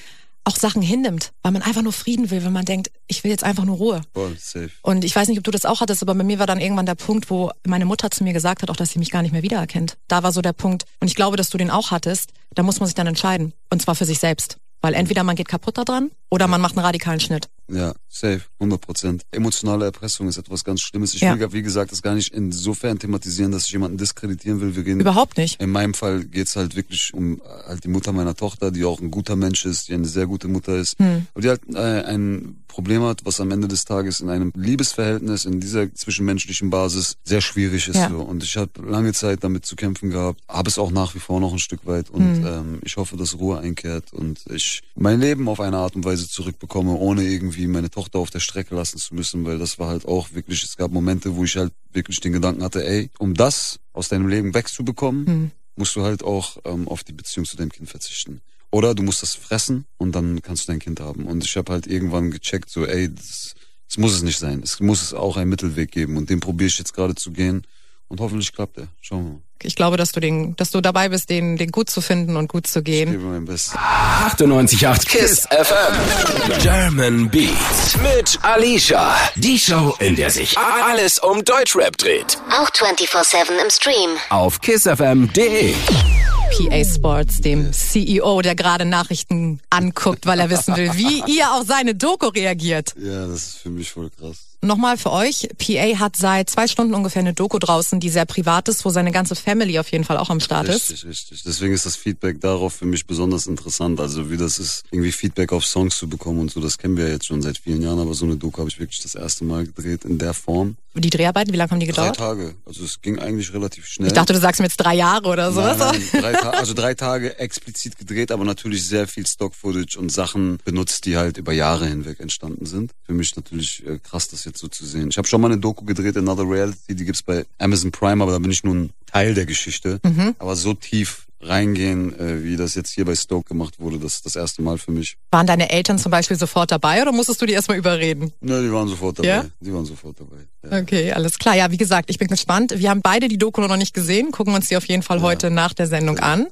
[0.46, 3.42] auch Sachen hinnimmt, weil man einfach nur Frieden will, wenn man denkt, ich will jetzt
[3.42, 4.00] einfach nur Ruhe.
[4.14, 4.70] Voll safe.
[4.82, 6.86] Und ich weiß nicht, ob du das auch hattest, aber bei mir war dann irgendwann
[6.86, 9.32] der Punkt, wo meine Mutter zu mir gesagt hat, auch dass sie mich gar nicht
[9.32, 9.96] mehr wiedererkennt.
[10.06, 12.78] Da war so der Punkt, und ich glaube, dass du den auch hattest, da muss
[12.78, 13.54] man sich dann entscheiden.
[13.70, 14.58] Und zwar für sich selbst.
[14.80, 17.48] Weil entweder man geht kaputt daran oder man macht einen radikalen Schnitt.
[17.68, 19.22] Ja, safe, 100 Prozent.
[19.32, 21.14] Emotionale Erpressung ist etwas ganz Schlimmes.
[21.14, 21.38] Ich Ja.
[21.38, 24.76] will, wie gesagt, das gar nicht insofern thematisieren, dass ich jemanden diskreditieren will.
[24.76, 25.60] Wir gehen Überhaupt nicht.
[25.60, 29.00] In meinem Fall geht's halt wirklich um äh, halt die Mutter meiner Tochter, die auch
[29.00, 31.26] ein guter Mensch ist, die eine sehr gute Mutter ist, Hm.
[31.34, 35.46] aber die halt äh, ein Problem hat, was am Ende des Tages in einem Liebesverhältnis,
[35.46, 37.96] in dieser zwischenmenschlichen Basis sehr schwierig ist.
[37.96, 38.10] Ja.
[38.10, 38.18] So.
[38.20, 41.40] Und ich habe lange Zeit damit zu kämpfen gehabt, habe es auch nach wie vor
[41.40, 42.46] noch ein Stück weit und Hm.
[42.46, 46.28] ähm, ich hoffe, dass Ruhe einkehrt und ich mein Leben auf eine Art und Weise
[46.28, 50.04] zurückbekomme, ohne irgendwie meine Tochter auf der Strecke lassen zu müssen, weil das war halt
[50.06, 53.78] auch wirklich, es gab Momente, wo ich halt wirklich den Gedanken hatte, ey, um das
[53.92, 55.50] aus deinem Leben wegzubekommen, Hm.
[55.76, 58.40] musst du halt auch ähm, auf die Beziehung zu deinem Kind verzichten.
[58.70, 61.24] Oder du musst das fressen und dann kannst du dein Kind haben.
[61.26, 63.54] Und ich habe halt irgendwann gecheckt, so, ey, das,
[63.88, 64.60] das muss es nicht sein.
[64.62, 66.16] Es muss es auch einen Mittelweg geben.
[66.16, 67.62] Und den probiere ich jetzt gerade zu gehen.
[68.08, 68.88] Und hoffentlich klappt er.
[69.00, 69.40] Schauen wir mal.
[69.62, 72.46] Ich glaube, dass du den, dass du dabei bist, den, den gut zu finden und
[72.48, 73.10] gut zu Ich gehen.
[73.10, 73.74] gebe mein Bestes.
[73.74, 76.58] 98.8 KISS FM.
[76.60, 79.16] German Beats mit Alicia.
[79.36, 82.38] Die Show, in der sich alles um Deutschrap dreht.
[82.50, 84.10] Auch 24-7 im Stream.
[84.28, 85.74] Auf kissfm.de.
[85.74, 91.66] PA Sports, dem CEO, der gerade Nachrichten anguckt, weil er wissen will, wie ihr auf
[91.66, 92.94] seine Doku reagiert.
[92.98, 94.45] Ja, das ist für mich voll krass.
[94.62, 98.68] Nochmal für euch, PA hat seit zwei Stunden ungefähr eine Doku draußen, die sehr privat
[98.68, 100.90] ist, wo seine ganze Family auf jeden Fall auch am Start ist.
[100.90, 101.42] Richtig, richtig.
[101.44, 104.00] Deswegen ist das Feedback darauf für mich besonders interessant.
[104.00, 107.06] Also wie das ist, irgendwie Feedback auf Songs zu bekommen und so, das kennen wir
[107.06, 109.44] ja jetzt schon seit vielen Jahren, aber so eine Doku habe ich wirklich das erste
[109.44, 110.76] Mal gedreht in der Form.
[110.96, 112.16] Die Dreharbeiten, wie lange haben die Drei gedauert?
[112.16, 112.54] Tage.
[112.64, 114.08] Also es ging eigentlich relativ schnell.
[114.08, 115.78] Ich dachte, du sagst mir jetzt drei Jahre oder sowas.
[115.78, 120.58] Nein, nein, drei also drei Tage explizit gedreht, aber natürlich sehr viel Stock-Footage und Sachen
[120.64, 122.92] benutzt, die halt über Jahre hinweg entstanden sind.
[123.04, 125.08] Für mich natürlich äh, krass, das jetzt so zu sehen.
[125.10, 128.32] Ich habe schon mal eine Doku gedreht, Another Reality, die gibt's bei Amazon Prime, aber
[128.32, 130.00] da bin ich nur ein Teil der Geschichte.
[130.02, 130.34] Mhm.
[130.38, 134.26] Aber so tief reingehen, äh, wie das jetzt hier bei Stoke gemacht wurde, das ist
[134.26, 135.16] das erste Mal für mich.
[135.30, 138.32] Waren deine Eltern zum Beispiel sofort dabei oder musstest du die erstmal überreden?
[138.40, 139.28] Ne, die waren sofort dabei.
[139.28, 139.44] Ja?
[139.60, 140.36] Die waren sofort dabei.
[140.64, 140.80] Ja.
[140.80, 141.56] Okay, alles klar.
[141.56, 142.74] Ja, wie gesagt, ich bin gespannt.
[142.76, 145.50] Wir haben beide die Doku noch nicht gesehen, gucken uns die auf jeden Fall heute
[145.50, 146.46] nach der Sendung an.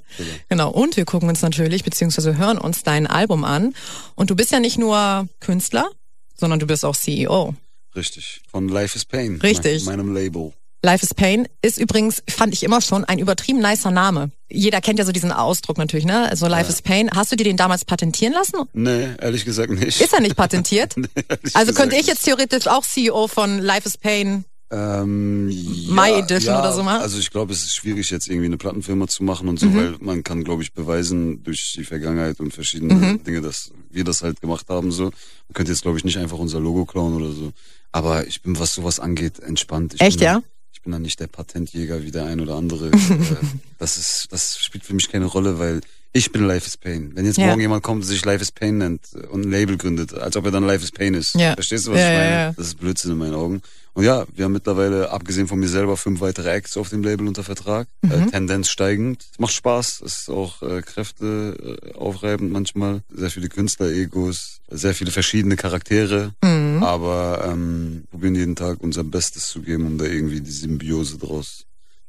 [0.49, 0.71] Genau.
[0.71, 3.75] Und wir gucken uns natürlich, beziehungsweise hören uns dein Album an.
[4.15, 5.89] Und du bist ja nicht nur Künstler,
[6.37, 7.55] sondern du bist auch CEO.
[7.97, 8.43] Richtig.
[8.51, 9.41] Von Life is Pain.
[9.43, 9.85] Richtig.
[9.85, 10.53] Mein, meinem Label.
[10.83, 14.31] Life is Pain ist übrigens, fand ich immer schon, ein übertrieben nicer Name.
[14.51, 16.29] Jeder kennt ja so diesen Ausdruck natürlich, ne?
[16.29, 17.11] Also Life is Pain.
[17.15, 18.57] Hast du dir den damals patentieren lassen?
[18.73, 20.01] Nee, ehrlich gesagt nicht.
[20.01, 20.95] Ist er nicht patentiert?
[20.97, 21.07] Nee,
[21.55, 26.55] Also könnte ich jetzt theoretisch auch CEO von Life is Pain Ähm, My ja, Edition
[26.55, 27.01] ja, oder so machen?
[27.03, 29.77] Also ich glaube, es ist schwierig, jetzt irgendwie eine Plattenfirma zu machen und so, Mhm.
[29.77, 33.25] weil man kann, glaube ich, beweisen durch die Vergangenheit und verschiedene Mhm.
[33.25, 34.91] Dinge, dass wir das halt gemacht haben.
[34.93, 35.13] So, man
[35.55, 37.53] könnte jetzt, glaube ich, nicht einfach unser Logo klauen oder so.
[37.93, 39.95] Aber ich bin, was sowas angeht, entspannt.
[39.95, 40.43] Ich Echt, bin ja?
[40.85, 42.91] Bin dann nicht der Patentjäger wie der ein oder andere.
[43.15, 43.37] Äh,
[43.79, 45.81] das ist, das spielt für mich keine Rolle, weil
[46.17, 47.11] ich bin Life is Pain.
[47.15, 47.47] Wenn jetzt Ja.
[47.49, 50.45] morgen jemand kommt, der sich Life is Pain nennt und ein Label gründet, als ob
[50.47, 51.35] er dann Life is Pain ist.
[51.35, 51.55] Ja.
[51.55, 52.31] Verstehst du, was Ja, ich meine?
[52.31, 52.53] ja.
[52.53, 53.61] Das ist Blödsinn in meinen Augen.
[53.97, 57.29] Und ja, wir haben mittlerweile, abgesehen von mir selber, fünf weitere Acts auf dem Label
[57.29, 57.87] unter Vertrag.
[58.03, 58.11] Mhm.
[58.13, 59.25] Äh, Tendenz steigend.
[59.33, 60.03] Es macht Spaß.
[60.05, 63.03] Es ist auch äh, Kräfte äh, aufreibend manchmal.
[63.13, 66.33] Sehr viele Künstler-Egos, sehr viele verschiedene Charaktere.
[66.43, 66.83] Mhm.
[66.83, 71.65] Aber ähm, probieren jeden Tag unser Bestes zu geben, um da irgendwie die Symbiose draus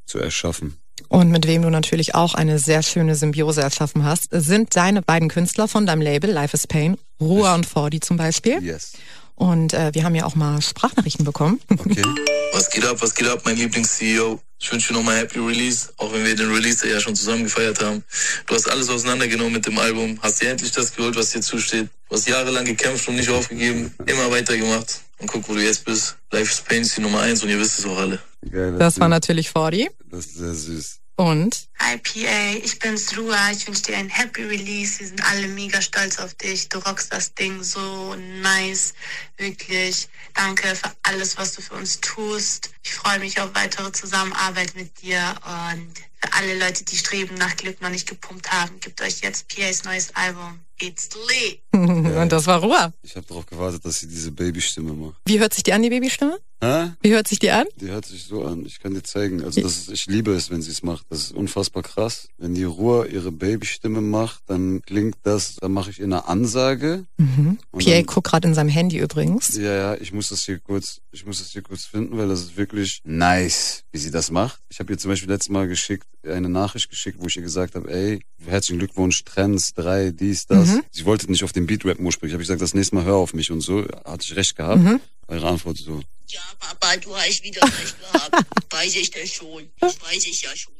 [0.06, 0.74] zu erschaffen.
[1.08, 5.28] Und mit wem du natürlich auch eine sehr schöne Symbiose erschaffen hast, sind deine beiden
[5.28, 8.62] Künstler von deinem Label Life is Pain, Ruhr und Fordi zum Beispiel.
[8.62, 8.92] Yes.
[9.36, 11.60] Und äh, wir haben ja auch mal Sprachnachrichten bekommen.
[11.70, 12.02] Okay.
[12.52, 14.40] Was geht ab, was geht ab, mein Lieblings-CEO?
[14.58, 17.82] Ich wünsche dir nochmal Happy Release, auch wenn wir den Release ja schon zusammen gefeiert
[17.82, 18.02] haben.
[18.46, 21.88] Du hast alles auseinandergenommen mit dem Album, hast dir endlich das geholt, was dir zusteht.
[22.08, 25.02] Du hast jahrelang gekämpft und nicht aufgegeben, immer weitergemacht.
[25.18, 26.16] Und guck, wo du jetzt bist.
[26.30, 28.18] Life is Pain ist die Nummer eins und ihr wisst es auch alle.
[28.50, 29.90] Geil, Das war natürlich Fordi.
[30.10, 31.00] Das ist sehr süß.
[31.18, 33.50] Und Hi PA, ich bin's Rua.
[33.50, 35.00] Ich wünsche dir ein Happy Release.
[35.00, 36.68] Wir sind alle mega stolz auf dich.
[36.68, 38.92] Du rockst das Ding so nice.
[39.38, 40.08] Wirklich.
[40.34, 42.70] Danke für alles, was du für uns tust.
[42.82, 45.34] Ich freue mich auf weitere Zusammenarbeit mit dir.
[45.70, 49.48] Und für alle Leute, die Streben nach Glück noch nicht gepumpt haben, gibt euch jetzt
[49.48, 50.60] PAs neues Album.
[50.80, 51.60] It's lit.
[51.72, 52.92] und das war Ruhr.
[53.02, 55.20] Ich habe darauf gewartet, dass sie diese Babystimme macht.
[55.24, 56.38] Wie hört sich die an, die Babystimme?
[56.62, 56.92] Hä?
[57.02, 57.66] Wie hört sich die an?
[57.76, 58.64] Die hört sich so an.
[58.64, 59.44] Ich kann dir zeigen.
[59.44, 61.04] Also das ist, ich liebe es, wenn sie es macht.
[61.10, 62.28] Das ist unfassbar krass.
[62.38, 67.04] Wenn die Ruhr ihre Babystimme macht, dann klingt das, dann mache ich ihr eine Ansage.
[67.18, 67.58] Mhm.
[67.72, 69.54] PA dann- guckt gerade in seinem Handy übrigens.
[69.56, 72.40] Ja, ja, ich muss das hier kurz, ich muss das hier kurz finden, weil das
[72.40, 74.60] ist wirklich nice, wie sie das macht.
[74.70, 77.74] Ich habe ihr zum Beispiel letztes Mal geschickt, eine Nachricht geschickt, wo ich ihr gesagt
[77.74, 80.68] habe, ey, herzlichen Glückwunsch, Trends, drei, dies, das.
[80.68, 80.82] Mhm.
[80.90, 82.32] Sie wollte nicht auf den Beat-Rap ursprünglich.
[82.32, 83.84] Ich habe gesagt, das nächste Mal hör auf mich und so.
[84.04, 84.82] Hatte ich recht gehabt.
[84.82, 85.00] Mhm.
[85.30, 88.46] Ihre Antwort so, Ja, Papa, du hast wieder recht gehabt.
[88.70, 89.68] Weiß ich das schon.
[89.80, 90.72] Das weiß ich ja schon.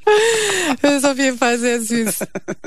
[0.82, 2.14] Das ist auf jeden Fall sehr süß.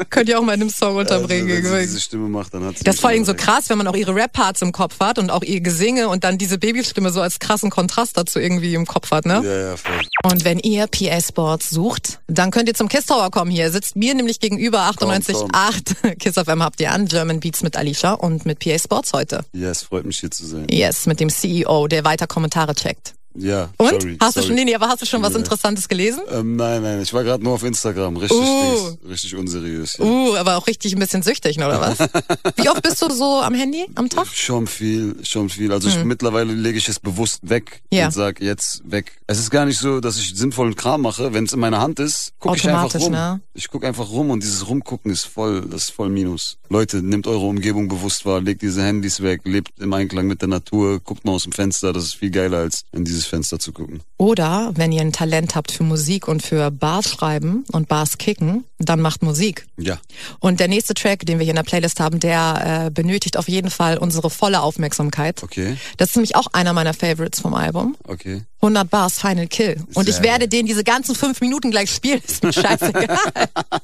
[0.10, 1.50] Könnt ihr auch mal in einem Song unterbringen.
[1.52, 3.44] Also, wenn sie diese Stimme macht, dann hat sie das ist vor allem so recht.
[3.44, 6.38] krass, wenn man auch ihre Rap-Parts im Kopf hat und auch ihr Gesinge und dann
[6.38, 9.42] diese Babystimme so als krassen Kontrast dazu irgendwie im Kopf hat, ne?
[9.44, 10.00] Ja, ja, voll.
[10.24, 13.72] Und wenn ihr PA Sports sucht, dann könnt ihr zum Kiss Tower kommen hier.
[13.72, 15.10] Sitzt mir nämlich gegenüber komm.
[15.12, 17.06] 98.8 Kiss FM habt ihr an.
[17.08, 19.44] German Beats mit Alicia und mit PA Sports heute.
[19.54, 20.68] Yes, freut mich hier zu sein.
[20.70, 23.14] Yes, mit dem CEO, der weiter Kommentare checkt.
[23.36, 24.02] Ja, Und?
[24.02, 24.18] sorry.
[24.20, 24.44] hast sorry.
[24.46, 25.36] du schon, nee, nee, aber hast du schon was.
[25.36, 26.22] Interessantes gelesen?
[26.32, 28.18] Ähm, nein, nein, ich war gerade nur auf Instagram.
[28.18, 28.98] Richtig, Uh.
[29.08, 29.98] Richtig unseriös.
[29.98, 30.06] Ja.
[30.06, 32.00] Uh, aber auch richtig ein bisschen süchtig, oder was?
[32.58, 34.28] Wie oft bist du so am Handy am Tag?
[34.34, 35.72] Schon viel, schon viel.
[35.72, 38.00] Also ich, mittlerweile lege ich es bewusst weg Hm.
[38.00, 38.06] Ja.
[38.08, 39.12] und sag jetzt weg.
[39.28, 41.34] Es ist gar nicht so, dass ich sinnvollen Kram mache.
[41.34, 43.12] Wenn es in meiner Hand ist, gucke ich einfach rum.
[43.12, 43.39] ne?
[43.54, 46.58] Ich gucke einfach rum und dieses Rumgucken ist voll, das ist voll Minus.
[46.70, 50.48] Leute, nehmt eure Umgebung bewusst wahr, legt diese Handys weg, lebt im Einklang mit der
[50.50, 51.94] Natur, guckt mal aus dem Fenster.
[51.94, 54.02] Das ist viel geiler, als in dieses Fenster zu gucken.
[54.18, 58.65] Oder wenn ihr ein Talent habt für Musik und für Bars schreiben und Bars kicken,
[58.80, 59.65] dann macht Musik.
[59.78, 60.00] Ja,
[60.39, 63.48] Und der nächste Track, den wir hier in der Playlist haben, der äh, benötigt auf
[63.48, 65.44] jeden Fall unsere volle Aufmerksamkeit.
[65.44, 67.96] okay, Das ist nämlich auch einer meiner Favorites vom Album.
[68.08, 68.44] okay.
[68.62, 69.82] 100 Bars Final Kill.
[69.94, 72.22] Und Sehr ich werde den diese ganzen fünf Minuten gleich spielen.
[72.28, 73.18] Ist mir scheißegal.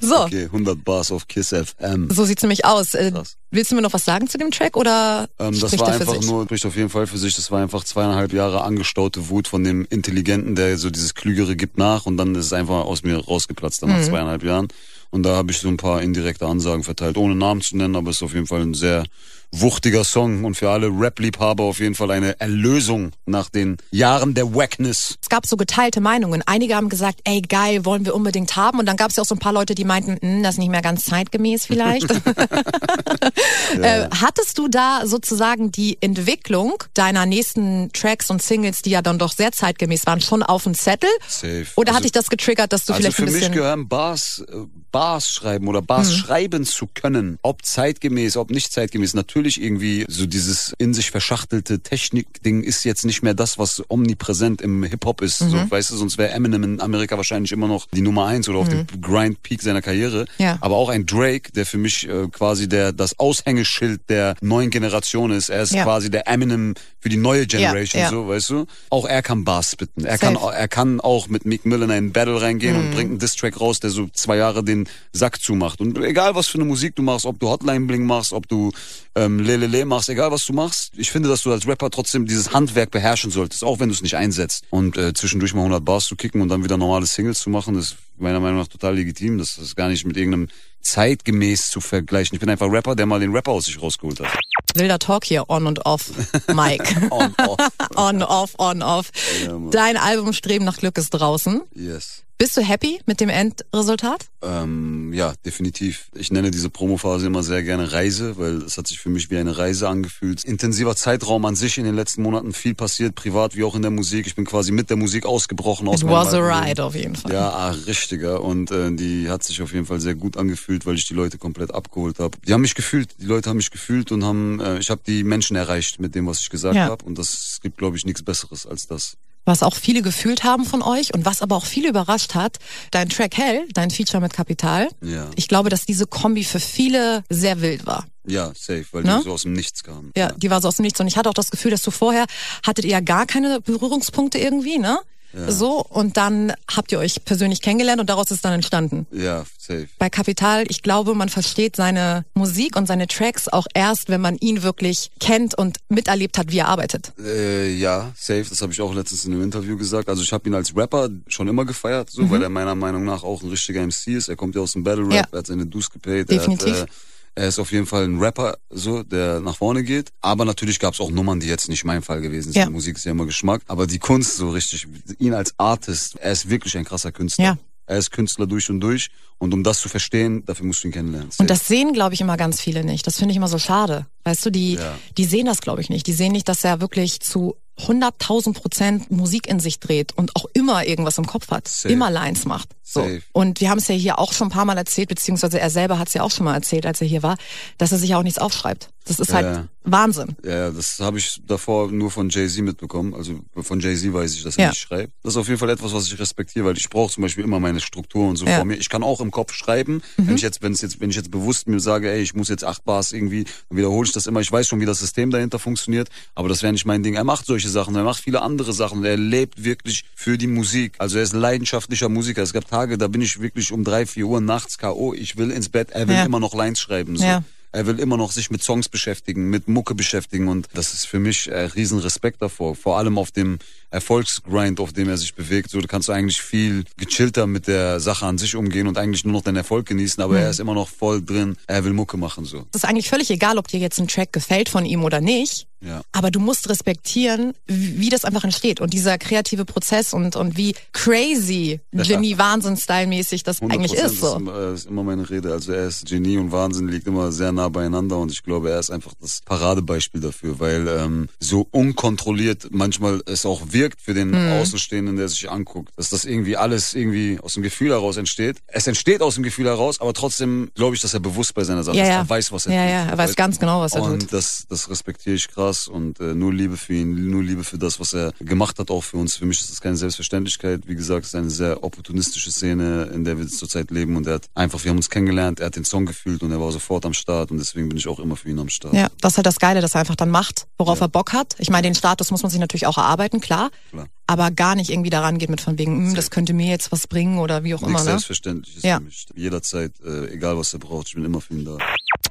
[0.00, 2.08] so, Okay, 100 Bars auf Kiss FM.
[2.10, 2.94] so sieht's nämlich aus.
[2.94, 3.36] Äh, Krass.
[3.50, 6.44] willst du mir noch was sagen zu dem Track oder Ähm, das war einfach nur,
[6.44, 9.86] spricht auf jeden Fall für sich, das war einfach zweieinhalb Jahre angestaute Wut von dem
[9.90, 13.82] Intelligenten, der so dieses Klügere gibt nach und dann ist es einfach aus mir rausgeplatzt
[13.82, 13.96] dann Mhm.
[13.96, 14.68] nach zweieinhalb Jahren.
[15.10, 18.10] Und da habe ich so ein paar indirekte Ansagen verteilt, ohne Namen zu nennen, aber
[18.10, 19.04] es ist auf jeden Fall ein sehr
[19.52, 24.54] wuchtiger Song und für alle Rap-Liebhaber auf jeden Fall eine Erlösung nach den Jahren der
[24.54, 25.16] Wackness.
[25.20, 26.42] Es gab so geteilte Meinungen.
[26.46, 28.78] Einige haben gesagt, ey geil, wollen wir unbedingt haben.
[28.78, 30.58] Und dann gab es ja auch so ein paar Leute, die meinten, "Hm, das ist
[30.58, 32.10] nicht mehr ganz zeitgemäß vielleicht.
[33.80, 39.18] äh, hattest du da sozusagen die Entwicklung deiner nächsten Tracks und Singles, die ja dann
[39.18, 41.10] doch sehr zeitgemäß waren, schon auf dem Zettel?
[41.28, 41.66] Safe.
[41.76, 43.52] Oder Also- hat dich das getriggert, dass du Also vielleicht für ein mich bisschen...
[43.52, 44.54] gehören Bars, äh,
[44.92, 49.14] Bars schreiben oder Bars schreiben zu können, ob zeitgemäß, ob nicht zeitgemäß.
[49.14, 54.60] Natürlich irgendwie so dieses in sich verschachtelte Technik-Ding ist jetzt nicht mehr das, was omnipräsent
[54.62, 55.38] im Hip-Hop ist.
[55.38, 58.58] So, weißt du, sonst wäre Eminem in Amerika wahrscheinlich immer noch die Nummer eins oder
[58.58, 60.26] auf dem Grind-Peak seiner Karriere.
[60.38, 60.58] Ja.
[60.60, 65.30] Aber auch ein Drake, der für mich äh, quasi der das Aushängeschild der neuen Generation
[65.30, 65.48] ist.
[65.48, 65.84] Er ist Ja.
[65.84, 68.10] quasi der Eminem für die neue Generation, ja.
[68.10, 68.66] so, weißt du?
[68.90, 70.04] Auch er kann Bars spitten.
[70.04, 72.84] Er kann, er kann auch mit Meek Mill in einen Battle reingehen Mhm.
[72.84, 75.80] und bringt einen Diss-Track raus, der so zwei Jahre den Sack zumacht.
[75.80, 78.70] Und egal, was für eine Musik du machst, ob du Hotline Bling machst, ob du
[79.16, 82.52] ähm, Lelele machst, egal was du machst, ich finde, dass du als Rapper trotzdem dieses
[82.52, 84.64] Handwerk beherrschen solltest, auch wenn du es nicht einsetzt.
[84.70, 87.76] Und äh, zwischendurch mal 100 Bars zu kicken und dann wieder normale Singles zu machen,
[87.76, 89.38] ist meiner Meinung nach total legitim.
[89.38, 90.48] Das ist gar nicht mit irgendeinem
[90.82, 92.34] zeitgemäß zu vergleichen.
[92.34, 94.28] Ich bin einfach Rapper, der mal den Rapper aus sich rausgeholt hat.
[94.74, 96.10] Wilder Talk hier, on und off,
[96.54, 96.84] Mike.
[97.10, 97.58] On, off.
[97.96, 99.10] on, off, on, off.
[99.44, 99.58] Ja.
[99.70, 101.62] Dein Album Streben nach Glück ist draußen.
[101.74, 102.22] Yes.
[102.40, 104.30] Bist du happy mit dem Endresultat?
[104.40, 106.08] Ähm, ja, definitiv.
[106.14, 109.36] Ich nenne diese Promophase immer sehr gerne Reise, weil es hat sich für mich wie
[109.36, 110.42] eine Reise angefühlt.
[110.44, 113.90] Intensiver Zeitraum an sich in den letzten Monaten, viel passiert, privat wie auch in der
[113.90, 114.26] Musik.
[114.26, 116.50] Ich bin quasi mit der Musik ausgebrochen aus It was a Leben.
[116.66, 117.30] ride auf jeden Fall.
[117.30, 118.42] Ja, ah, richtiger.
[118.42, 121.36] Und äh, die hat sich auf jeden Fall sehr gut angefühlt, weil ich die Leute
[121.36, 122.38] komplett abgeholt habe.
[122.48, 125.24] Die haben mich gefühlt, die Leute haben mich gefühlt und haben, äh, ich habe die
[125.24, 126.86] Menschen erreicht mit dem, was ich gesagt Ja.
[126.86, 127.04] habe.
[127.04, 129.18] Und das gibt, glaube ich, nichts Besseres als das.
[129.50, 132.58] Was auch viele gefühlt haben von euch und was aber auch viele überrascht hat,
[132.92, 134.86] dein Track Hell, dein Feature mit Kapital.
[135.02, 135.28] Ja.
[135.34, 138.06] Ich glaube, dass diese Kombi für viele sehr wild war.
[138.24, 139.16] Ja, safe, weil Ne?
[139.18, 140.12] die so aus dem Nichts kamen.
[140.16, 141.00] Ja, die war so aus dem Nichts.
[141.00, 142.26] Und ich hatte auch das Gefühl, dass du vorher
[142.64, 145.00] hattet ihr ja gar keine Berührungspunkte irgendwie, ne?
[145.48, 149.06] So, und dann habt ihr euch persönlich kennengelernt und daraus ist dann entstanden.
[149.12, 149.86] Ja, safe.
[149.98, 154.36] Bei Kapital, ich glaube, man versteht seine Musik und seine Tracks auch erst, wenn man
[154.38, 157.12] ihn wirklich kennt und miterlebt hat, wie er arbeitet.
[157.24, 158.44] Äh, ja, safe.
[158.48, 160.08] Das habe ich auch letztens in einem Interview gesagt.
[160.08, 163.22] Also ich habe ihn als Rapper schon immer gefeiert, so, weil er meiner Meinung nach
[163.22, 164.28] auch ein richtiger MC ist.
[164.28, 165.24] Er kommt ja aus dem Battle Rap, Ja.
[165.30, 166.28] er hat seine Dues gepaid.
[166.30, 166.74] Definitiv.
[166.74, 166.92] Er, hat, äh,
[167.34, 170.10] er ist auf jeden Fall ein Rapper, so, der nach vorne geht.
[170.20, 172.60] Aber natürlich gab es auch Nummern, die jetzt nicht mein Fall gewesen sind.
[172.62, 172.70] Ja.
[172.70, 173.62] Musik ist ja immer Geschmack.
[173.66, 174.86] Aber die Kunst so richtig,
[175.18, 177.44] ihn als Artist, er ist wirklich ein krasser Künstler.
[177.44, 177.58] Ja.
[177.86, 179.08] Er ist Künstler durch und durch.
[179.38, 181.30] Und um das zu verstehen, dafür musst du ihn kennenlernen.
[181.38, 183.06] Und das sehen, glaube ich, immer ganz viele nicht.
[183.06, 184.06] Das finde ich immer so schade.
[184.24, 184.96] Weißt du, die, Ja.
[185.16, 186.06] die sehen das, glaube ich, nicht.
[186.06, 187.56] Die sehen nicht, dass er wirklich zu
[187.88, 191.68] 100.000 Prozent Musik in sich dreht und auch immer irgendwas im Kopf hat.
[191.68, 191.92] Safe.
[191.92, 192.70] Immer Lines macht.
[192.82, 193.00] So.
[193.00, 193.22] Safe.
[193.32, 195.98] Und wir haben es ja hier auch schon ein paar Mal erzählt, beziehungsweise er selber
[195.98, 197.36] hat es ja auch schon mal erzählt, als er hier war,
[197.78, 198.90] dass er sich ja auch nichts aufschreibt.
[199.10, 199.68] Das ist halt Ja.
[199.82, 200.36] Wahnsinn.
[200.44, 203.12] Ja, das habe ich davor nur von Jay-Z mitbekommen.
[203.12, 204.68] Also von Jay-Z weiß ich, dass er Ja.
[204.70, 205.12] nicht schreibt.
[205.24, 207.58] Das ist auf jeden Fall etwas, was ich respektiere, weil ich brauche zum Beispiel immer
[207.58, 208.52] meine Struktur und so Ja.
[208.52, 208.56] Mhm.
[208.56, 208.74] vor mir.
[208.76, 210.00] Ich kann auch im Kopf schreiben.
[210.16, 212.48] Wenn ich jetzt, wenn es jetzt, wenn ich jetzt bewusst mir sage, ey, ich muss
[212.48, 214.40] jetzt acht Bars irgendwie, dann wiederhole ich das immer.
[214.40, 217.14] Ich weiß schon, wie das System dahinter funktioniert, aber das wäre nicht mein Ding.
[217.14, 219.04] Er macht solche Sachen, er macht viele andere Sachen.
[219.04, 220.94] Er lebt wirklich für die Musik.
[220.98, 222.42] Also er ist leidenschaftlicher Musiker.
[222.42, 225.14] Es gab Tage, da bin ich wirklich um drei, vier Uhr nachts K.O.
[225.14, 225.90] Ich will ins Bett.
[225.90, 226.24] Er will Ja.
[226.26, 227.16] immer noch Lines schreiben.
[227.16, 227.24] So.
[227.24, 227.42] Ja.
[227.72, 231.20] Er will immer noch sich mit Songs beschäftigen, mit Mucke beschäftigen und das ist für
[231.20, 232.74] mich äh, riesen Respekt davor.
[232.74, 233.58] Vor allem auf dem
[233.90, 235.70] Erfolgsgrind, auf dem er sich bewegt.
[235.70, 239.24] So, da kannst du eigentlich viel gechillter mit der Sache an sich umgehen und eigentlich
[239.24, 241.56] nur noch den Erfolg genießen, aber er ist immer noch voll drin.
[241.66, 242.66] Er will Mucke machen, so.
[242.72, 245.66] Es ist eigentlich völlig egal, ob dir jetzt ein Track gefällt von ihm oder nicht.
[245.82, 246.02] Ja.
[246.12, 248.80] Aber du musst respektieren, wie das einfach entsteht.
[248.80, 254.20] Und dieser kreative Prozess und, und wie crazy Genie-Wahnsinn-Style-mäßig das 100% eigentlich ist.
[254.20, 254.38] So.
[254.74, 255.52] ist immer meine Rede.
[255.52, 258.78] Also er ist Genie und Wahnsinn liegt immer sehr nah beieinander und ich glaube, er
[258.78, 264.30] ist einfach das Paradebeispiel dafür, weil ähm, so unkontrolliert manchmal es auch wirkt für den
[264.30, 264.52] Mhm.
[264.60, 268.58] Außenstehenden, der sich anguckt, dass das irgendwie alles irgendwie aus dem Gefühl heraus entsteht.
[268.66, 271.82] Es entsteht aus dem Gefühl heraus, aber trotzdem glaube ich, dass er bewusst bei seiner
[271.82, 272.08] Sache Ja, ist.
[272.10, 272.16] ja.
[272.18, 272.90] Er weiß, was er Ja, tut.
[272.92, 274.32] ja, er weiß ganz genau, was er und tut.
[274.32, 277.98] das, das respektiere ich krass und äh, nur Liebe für ihn, nur Liebe für das,
[278.00, 279.36] was er gemacht hat, auch für uns.
[279.36, 280.82] Für mich ist das keine Selbstverständlichkeit.
[280.86, 284.34] Wie gesagt, es ist eine sehr opportunistische Szene, in der wir zurzeit leben und er
[284.34, 287.04] hat einfach, wir haben uns kennengelernt, er hat den Song gefühlt und er war sofort
[287.06, 288.94] am Start und deswegen bin ich auch immer für ihn am Start.
[288.94, 291.54] Ja, das ist halt das Geile, dass er einfach dann macht, worauf er Bock hat.
[291.58, 293.69] Ich meine, den Status muss man sich natürlich auch erarbeiten, klar.
[293.90, 294.06] Klar.
[294.26, 297.06] Aber gar nicht irgendwie daran geht mit von wegen, hm, das könnte mir jetzt was
[297.06, 298.10] bringen oder wie auch Nichts immer, ne?
[298.10, 298.98] Selbstverständliches Ja.
[298.98, 299.26] für mich.
[299.34, 301.78] Jederzeit, äh, egal was er braucht, ich bin immer für ihn da.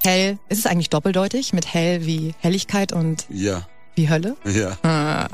[0.02, 3.66] Hell, ist es eigentlich doppeldeutig mit hell wie Helligkeit und Ja,
[4.00, 4.34] wie Hölle?
[4.44, 4.76] ja.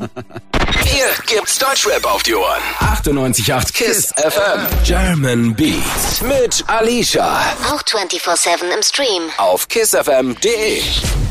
[0.85, 2.61] Hier gibt's Deutschrap auf die Ohren.
[2.81, 4.67] 98.8 KISS FM.
[4.85, 7.41] German Beats mit Alicia.
[7.73, 9.23] Auch 24-7 im Stream.
[9.37, 10.83] Auf kissfm.de.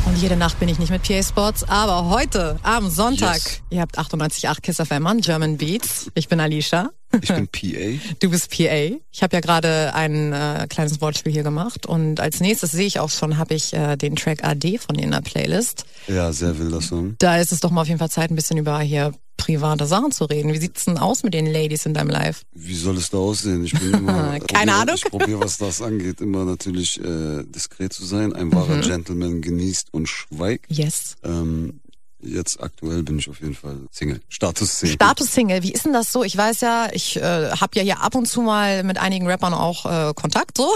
[0.06, 3.62] Und jede Nacht bin ich nicht mit PA Sports, aber heute am Sonntag, Yes.
[3.70, 6.10] ihr habt 98.8 Kiss FM an, German Beats.
[6.16, 6.90] Ich bin Alicia.
[7.22, 8.16] Ich bin PA.
[8.20, 8.98] Du bist PA.
[9.12, 13.00] Ich habe ja gerade ein äh, kleines Wortspiel hier gemacht und als nächstes sehe ich
[13.00, 15.86] auch schon, habe ich äh, den Track AD von dir in der Playlist.
[16.08, 17.16] Ja, sehr wilder Song.
[17.20, 20.12] Da ist es doch mal auf jeden Fall Zeit, ein bisschen über hier private Sachen
[20.12, 20.54] zu reden.
[20.54, 22.44] Wie sieht's denn aus mit den Ladies in deinem Life?
[22.54, 23.66] Wie soll es da aussehen?
[23.66, 24.40] Ich bin immer.
[24.48, 24.96] Keine probier- Ahnung.
[24.96, 28.34] Ich probiere, was das angeht, immer natürlich äh, diskret zu sein.
[28.34, 30.66] Ein wahrer Gentleman genießt und schweigt.
[30.70, 31.16] Yes.
[31.24, 31.82] Ähm,
[32.26, 34.20] jetzt aktuell bin ich auf jeden Fall Single.
[34.30, 34.96] Status Single.
[34.96, 36.24] Status Single, wie ist denn das so?
[36.24, 39.54] Ich weiß ja, ich äh, habe ja hier ab und zu mal mit einigen Rappern
[39.54, 40.70] auch äh, Kontakt so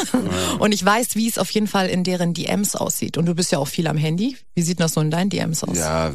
[0.60, 3.18] und ich weiß, wie es auf jeden Fall in deren DMs aussieht.
[3.18, 4.38] Und du bist ja auch viel am Handy.
[4.56, 5.78] Wie sieht das so in deinen DMs aus?
[5.78, 6.12] Ja,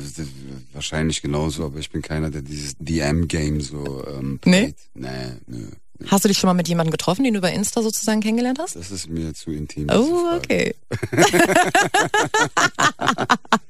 [0.73, 4.75] wahrscheinlich genauso, aber ich bin keiner, der dieses DM-Game so ähm, Nee?
[4.75, 4.77] playt.
[4.95, 5.09] Nee,
[5.47, 5.67] nö.
[6.09, 8.75] Hast du dich schon mal mit jemandem getroffen, den du über Insta sozusagen kennengelernt hast?
[8.77, 9.89] Das ist mir zu intim.
[9.91, 10.75] Oh, Frage.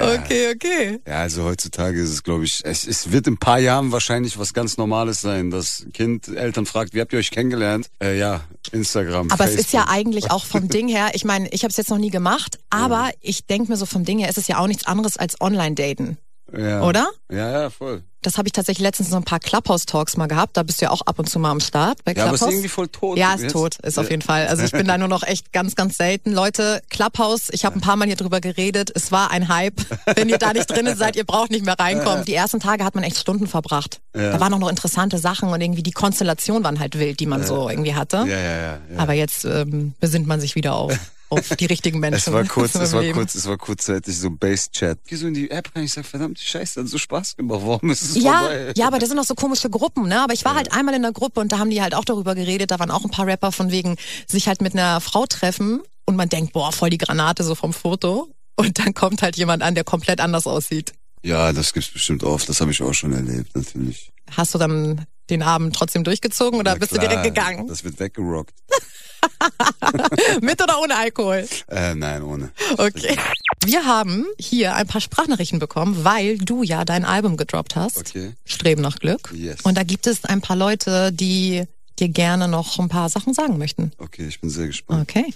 [0.00, 0.22] okay.
[0.22, 1.00] Okay, okay.
[1.06, 4.38] Ja, also heutzutage ist es, glaube ich, es, es wird in ein paar Jahren wahrscheinlich
[4.38, 7.88] was ganz Normales sein, dass Kind Eltern fragt, wie habt ihr euch kennengelernt?
[8.02, 9.30] Äh, ja, Instagram.
[9.30, 9.96] Aber es ist ja Facebook.
[9.96, 13.10] eigentlich auch vom Ding her, ich meine, ich habe es jetzt noch nie gemacht, aber
[13.20, 16.18] ich denk mir so vom Ding her, ist es ja auch nichts anderes als Online-Daten,
[16.56, 16.82] ja.
[16.82, 17.10] oder?
[17.30, 18.02] Ja, ja, voll.
[18.24, 20.56] Das habe ich tatsächlich letztens so ein paar Clubhouse-Talks mal gehabt.
[20.56, 22.48] Da bist du ja auch ab und zu mal am Start bei Ja, aber Clubhouse.
[22.48, 23.18] ist irgendwie voll tot.
[23.18, 23.52] Ja, ist jetzt.
[23.52, 24.10] tot, ist auf Ja.
[24.10, 24.46] jeden Fall.
[24.46, 26.30] Also ich bin da nur noch echt ganz, ganz selten.
[26.32, 28.92] Leute, Clubhouse, ich habe ein paar Mal hier drüber geredet.
[28.94, 29.80] Es war ein Hype.
[30.14, 32.24] Wenn ihr da nicht drin seid, ihr braucht nicht mehr reinkommen.
[32.24, 34.00] Die ersten Tage hat man echt Stunden verbracht.
[34.14, 34.30] Ja.
[34.30, 37.44] Da waren auch noch interessante Sachen und irgendwie die Konstellationen waren halt wild, die man
[37.44, 38.18] so irgendwie hatte.
[38.18, 38.62] Ja, ja, ja.
[38.62, 38.98] ja.
[38.98, 40.92] Aber jetzt ähm, besinnt man sich wieder auf,
[41.32, 42.18] auf die richtigen Menschen.
[42.18, 43.18] Es war kurz, es war Leben.
[43.18, 44.98] kurz, es war kurzzeitig so Base-Chat.
[45.06, 47.60] Geh so in die App rein, ich sag, verdammt, die Scheiße hat so Spaß gemacht.
[47.64, 48.72] Warum ist es Ja, vorbei?
[48.76, 50.20] ja, aber das sind auch so komische Gruppen, ne?
[50.22, 52.34] Aber ich war halt einmal in der Gruppe und da haben die halt auch darüber
[52.34, 52.70] geredet.
[52.70, 56.16] Da waren auch ein paar Rapper von wegen sich halt mit einer Frau treffen und
[56.16, 58.28] man denkt, boah, voll die Granate so vom Foto.
[58.56, 60.92] Und dann kommt halt jemand an, der komplett anders aussieht.
[61.22, 62.48] Ja, das gibt's bestimmt oft.
[62.48, 64.10] Das habe ich auch schon erlebt, natürlich.
[64.36, 67.66] Hast du dann den Abend trotzdem durchgezogen oder Na bist klar, du direkt gegangen?
[67.68, 68.52] Das wird weggerockt.
[70.40, 71.46] Mit oder ohne Alkohol?
[71.68, 72.50] Äh, nein, ohne.
[72.76, 73.16] Okay.
[73.64, 77.98] Wir haben hier ein paar Sprachnachrichten bekommen, weil du ja dein Album gedroppt hast.
[77.98, 78.32] Okay.
[78.44, 79.32] Streben nach Glück.
[79.34, 79.60] Yes.
[79.62, 81.64] Und da gibt es ein paar Leute, die
[81.98, 83.92] dir gerne noch ein paar Sachen sagen möchten.
[83.98, 85.08] Okay, ich bin sehr gespannt.
[85.08, 85.32] Okay.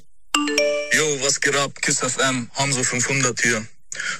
[0.93, 1.73] Yo, was geht ab?
[1.81, 3.67] Kiss FM, Hamza 500 hier.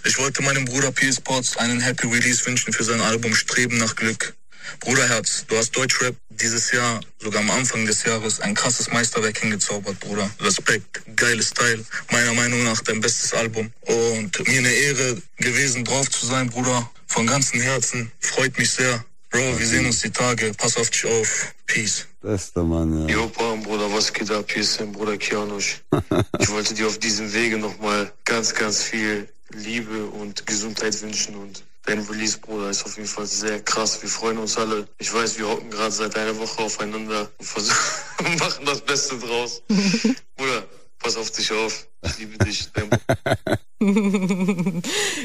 [0.05, 3.97] Ich wollte meinem Bruder P Sports einen Happy Release wünschen für sein Album Streben nach
[3.97, 4.35] Glück.
[4.81, 9.99] Bruderherz, du hast Deutschrap dieses Jahr, sogar am Anfang des Jahres, ein krasses Meisterwerk hingezaubert,
[10.01, 10.31] Bruder.
[10.41, 13.73] Respekt, geiles Teil, meiner Meinung nach dein bestes Album.
[13.83, 16.91] Und mir eine Ehre gewesen, drauf zu sein, Bruder.
[17.07, 19.05] Von ganzem Herzen, freut mich sehr.
[19.31, 20.53] Bro, wir sehen uns die Tage.
[20.57, 21.53] Pass auf dich auf.
[21.67, 22.07] Peace.
[22.23, 23.15] Bester Mann, ja.
[23.15, 24.51] Jo, Bram, Bruder, was geht ab?
[24.51, 25.83] Hier ist dein Bruder Kianosch.
[26.41, 31.63] Ich wollte dir auf diesem Wege nochmal ganz, ganz viel Liebe und Gesundheit wünschen und
[31.87, 34.01] dein Release, Bruder, ist auf jeden Fall sehr krass.
[34.03, 34.87] Wir freuen uns alle.
[34.99, 39.63] Ich weiß, wir hocken gerade seit einer Woche aufeinander und versuchen, machen das Beste draus.
[40.37, 40.67] Bruder,
[40.99, 41.87] pass auf dich auf.
[42.03, 42.69] Ich liebe dich.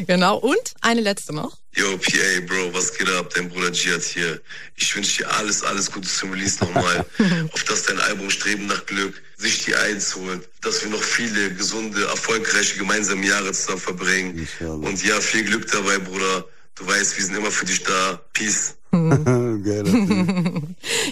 [0.08, 0.38] Genau.
[0.40, 1.58] Und eine letzte noch.
[1.74, 3.32] Yo, PA, Bro, was geht ab?
[3.34, 4.42] Dein Bruder Giat hier.
[4.76, 7.06] Ich wünsche dir alles, alles Gute zum Release nochmal.
[7.54, 10.48] Auf dass dein Album Streben nach Glück sich die Eins holt.
[10.62, 14.48] Dass wir noch viele gesunde, erfolgreiche gemeinsame Jahre zusammen verbringen.
[14.84, 16.46] Und ja, viel Glück dabei, Bruder.
[16.76, 18.22] Du weißt, wir sind immer für dich da.
[18.34, 18.76] Peace.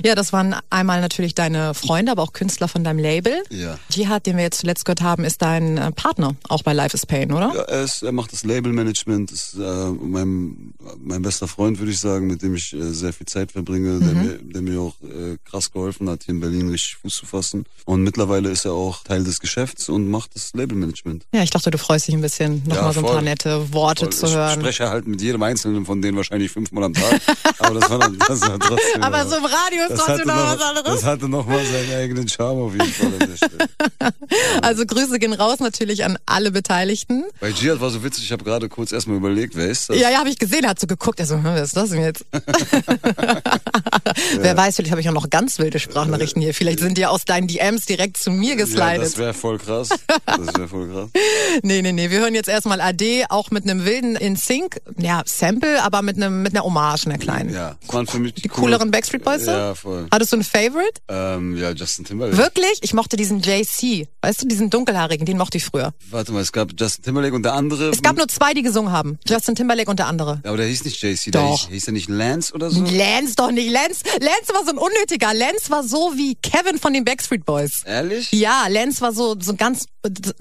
[0.06, 3.34] Ja, das waren einmal natürlich deine Freunde, aber auch Künstler von deinem Label.
[3.50, 3.78] Ja.
[3.90, 7.06] Jihad, den wir jetzt zuletzt gehört haben, ist dein äh, Partner, auch bei Life is
[7.06, 7.52] Pain, oder?
[7.54, 12.00] Ja, er, ist, er macht das Labelmanagement, ist äh, mein, mein bester Freund, würde ich
[12.00, 15.38] sagen, mit dem ich äh, sehr viel Zeit verbringe, der, mir, der mir auch äh,
[15.50, 17.66] krass geholfen hat, hier in Berlin richtig Fuß zu fassen.
[17.86, 21.26] Und mittlerweile ist er auch Teil des Geschäfts und macht das Labelmanagement.
[21.34, 24.06] Ja, ich dachte, du freust dich ein bisschen, nochmal Ja, so ein paar nette Worte
[24.06, 24.14] Voll.
[24.14, 24.60] zu ich hören.
[24.60, 27.22] spreche halt mit jedem Einzelnen von denen wahrscheinlich fünfmal am Tag.
[27.70, 29.04] aber das war, dann- das war trotzdem.
[29.04, 30.94] Aber so im Radio ist das trotzdem noch noch, was anderes.
[30.96, 33.10] Das hatte noch mal seinen eigenen Charme auf jeden Fall.
[34.62, 37.24] Also Grüße gehen raus natürlich an alle Beteiligten.
[37.40, 39.98] Bei Jihad war so witzig, ich habe gerade kurz erstmal überlegt, wer ist das?
[39.98, 42.02] Ja, ja, habe ich gesehen, er hat so geguckt, so, hm, wer ist das denn
[42.04, 42.26] jetzt?
[44.40, 46.54] Wer weiß, vielleicht habe ich auch noch ganz wilde Sprachnachrichten hier.
[46.54, 49.02] Vielleicht sind die aus deinen DMs direkt zu mir Ja, geslidet.
[49.02, 49.90] das wäre voll krass.
[50.26, 51.10] Das wäre voll krass.
[51.64, 52.10] nee, nee, nee.
[52.10, 56.18] Wir hören jetzt erstmal AD, auch mit einem wilden In Sync, ja, Sample, aber mit
[56.18, 57.54] einem mit einer Hommage, einer kleinen.
[57.54, 59.46] Ja, das waren für mich Die cooleren Backstreet Boys?
[59.46, 60.08] Ja, voll.
[60.12, 61.02] Hattest du einen Favorite?
[61.08, 62.38] Ähm, ja, Justin Timberlake.
[62.38, 62.80] Wirklich?
[62.82, 64.08] Ich mochte diesen JC.
[64.22, 65.94] Weißt du, diesen dunkelhaarigen, den mochte ich früher.
[66.10, 67.90] Warte mal, es gab Justin Timberlake und der andere.
[67.90, 69.18] Es gab nur zwei, die gesungen haben.
[69.28, 70.42] Justin Timberlake und der andere.
[70.44, 71.60] Ja, aber der hieß nicht JC, der Doch.
[71.62, 72.82] hieß, hieß der nicht Lance oder so?
[72.84, 73.70] Lance doch nicht.
[73.72, 75.34] Lance, Lance war so ein unnötiger.
[75.34, 77.84] Lance war so wie Kevin von den Backstreet Boys.
[77.86, 78.32] Ehrlich?
[78.32, 79.86] Ja, Lance war so, so ganz,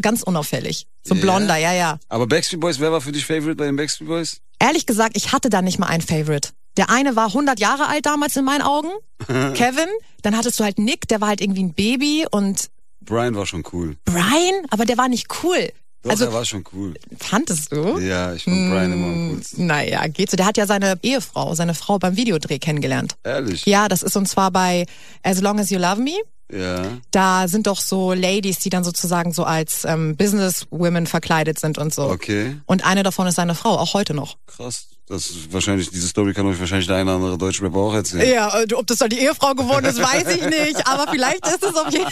[0.03, 0.87] ganz unauffällig.
[1.05, 1.21] So Ja?
[1.21, 1.99] blonder, ja, ja.
[2.09, 4.39] Aber Backstreet Boys, wer war für dich Favorite bei den Backstreet Boys?
[4.61, 6.49] Ehrlich gesagt, ich hatte da nicht mal ein Favorite.
[6.79, 8.88] Der eine war 100 Jahre alt damals in meinen Augen.
[9.27, 9.88] Kevin.
[10.23, 13.64] Dann hattest du halt Nick, der war halt irgendwie ein Baby und Brian war schon
[13.73, 13.97] cool.
[14.05, 15.71] Brian, aber der war nicht cool.
[16.03, 16.95] Doch, also, er war schon cool.
[17.19, 17.99] fandest du?
[17.99, 19.67] Ja, ich fand Brian immer am coolsten.
[19.67, 20.37] Naja, geht so.
[20.37, 23.17] Der hat ja seine Ehefrau, seine Frau beim Videodreh kennengelernt.
[23.25, 23.67] Ehrlich?
[23.67, 24.87] Ja, das ist und zwar bei
[25.23, 26.14] As Long As You Love Me.
[26.53, 26.99] Ja.
[27.11, 31.93] Da sind doch so Ladies, die dann sozusagen so als ähm, Businesswomen verkleidet sind und
[31.93, 32.05] so.
[32.05, 32.57] Okay.
[32.67, 34.37] Und eine davon ist seine Frau, auch heute noch.
[34.47, 34.87] Krass.
[35.09, 38.29] Das ist wahrscheinlich, diese Story kann euch wahrscheinlich der eine oder andere Deutschrapper auch erzählen.
[38.29, 40.87] Ja, ob das dann die Ehefrau geworden ist, weiß ich nicht.
[40.87, 42.01] Aber vielleicht ist es auf je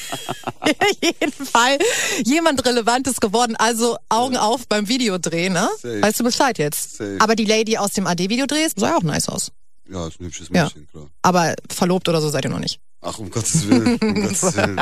[1.02, 1.78] jeden Fall
[2.24, 3.54] jemand Relevantes geworden.
[3.56, 5.68] Also Augen auf beim Videodreh, ne?
[5.82, 6.00] Safe.
[6.00, 6.96] Weißt du Bescheid jetzt?
[6.96, 7.16] Safe.
[7.20, 9.52] Aber die Lady aus dem AD-Videodreh sah ja auch nice aus.
[9.88, 10.64] Ja, ist ein hübsches Ja.
[10.64, 11.06] Mädchen, klar.
[11.22, 12.80] Aber verlobt oder so seid ihr noch nicht.
[13.02, 13.98] Ach, um Gottes Willen.
[14.00, 14.80] Um Gottes Willen.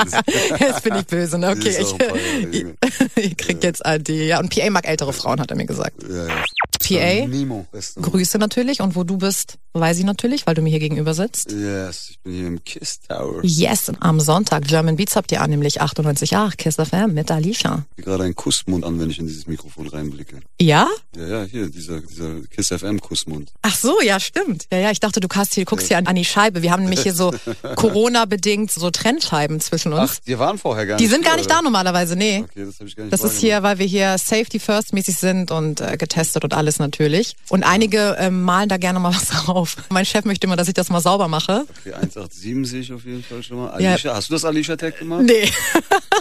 [0.59, 1.51] Jetzt bin ich böse, ne?
[1.51, 2.75] Okay, Jahre ich, jünger.
[3.17, 4.09] ich krieg jetzt AD.
[4.27, 6.01] Ja, und PA mag ältere Frauen, hat er mir gesagt.
[6.09, 6.45] ja, ja.
[6.89, 7.67] PA, Nemo.
[7.73, 7.85] Mann.
[8.03, 8.81] Grüße natürlich.
[8.81, 11.51] Und wo du bist, weiß ich natürlich, weil du mir hier gegenüber sitzt.
[11.51, 13.41] Yes, ich bin hier im Kiss Tower.
[13.43, 17.85] Yes, am Sonntag German Beats habt ihr an, nämlich 98.8 Kiss FM mit Alicia.
[17.97, 20.41] Ich gerade einen Kussmund an, wenn ich in dieses Mikrofon reinblicke.
[20.61, 20.89] Ja?
[21.17, 23.53] Ja, ja, hier, dieser, dieser Kiss FM Kussmund.
[23.63, 24.67] Ach so, ja, stimmt.
[24.73, 26.63] Ja, ja, ich dachte, du kannst hier, guckst hier an, an die Scheibe.
[26.63, 27.33] Wir haben nämlich hier so
[27.77, 30.19] Corona-bedingt so Trennscheiben zwischen uns.
[30.19, 32.45] Ach, die waren vorher gar die nicht sind gar nicht da normalerweise, nee.
[32.45, 35.17] Okay, das habe ich gar nicht Das ist hier, weil wir hier Safety First mäßig
[35.17, 37.37] sind und äh, getestet und alles natürlich.
[37.49, 39.77] Und einige ähm, malen da gerne mal was drauf.
[39.91, 41.65] Mein Chef möchte immer, dass ich das mal sauber mache.
[41.81, 43.81] Okay, 187 sehe ich auf jeden Fall schon mal.
[43.81, 43.91] Ja.
[43.93, 45.23] Alicia, hast du das Alicia-Tag gemacht?
[45.25, 45.51] Nee,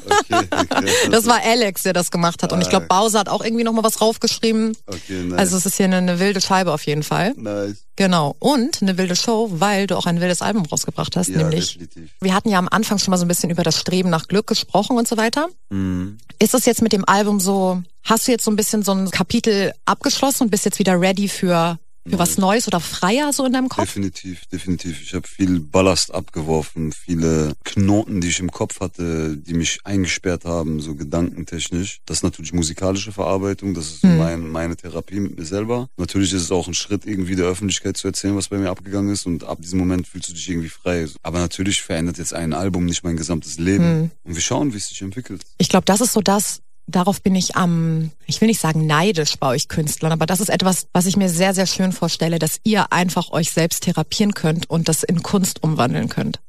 [0.06, 0.90] Okay, okay.
[1.12, 2.52] das war Alex, der das gemacht hat.
[2.52, 4.76] Und ich glaube, Bowser hat auch irgendwie noch mal was draufgeschrieben.
[4.88, 5.40] Okay, nice.
[5.40, 7.34] Also es ist hier eine, eine wilde Scheibe auf jeden Fall.
[7.38, 7.86] nice.
[7.96, 8.36] Genau.
[8.40, 11.74] Und eine wilde Show, weil du auch ein wildes Album rausgebracht hast, Ja, nämlich.
[11.78, 12.10] definitiv.
[12.22, 14.48] Wir hatten ja am Anfang schon mal so ein bisschen über das Streben nach Glück
[14.48, 15.48] gesprochen und so weiter.
[15.70, 16.18] Mhm.
[16.40, 19.10] Ist es jetzt mit dem Album so, hast du jetzt so ein bisschen so ein
[19.12, 23.54] Kapitel abgeschlossen und bist jetzt wieder ready für, für was Neues oder freier so in
[23.54, 23.86] deinem Kopf?
[23.86, 25.02] Definitiv, definitiv.
[25.02, 30.44] Ich habe viel Ballast abgeworfen, viele Knoten, die ich im Kopf hatte, die mich eingesperrt
[30.44, 32.02] haben, so gedankentechnisch.
[32.06, 34.18] Das ist natürlich musikalische Verarbeitung, das ist Hm.
[34.18, 35.88] mein, meine Therapie mit mir selber.
[35.96, 39.14] Natürlich ist es auch ein Schritt, irgendwie der Öffentlichkeit zu erzählen, was bei mir abgegangen
[39.14, 41.08] ist und ab diesem Moment fühlst du dich irgendwie frei.
[41.22, 43.84] Aber natürlich verändert jetzt ein Album nicht mein gesamtes Leben.
[43.84, 44.12] Hm.
[44.26, 45.44] Und wir schauen, wie es sich entwickelt.
[45.58, 49.38] Ich glaube, das ist so das, darauf bin ich am, ich will nicht sagen neidisch
[49.38, 52.60] bei euch Künstlern, aber das ist etwas, was ich mir sehr, sehr schön vorstelle, dass
[52.64, 56.40] ihr einfach euch selbst therapieren könnt und das in Kunst umwandeln könnt.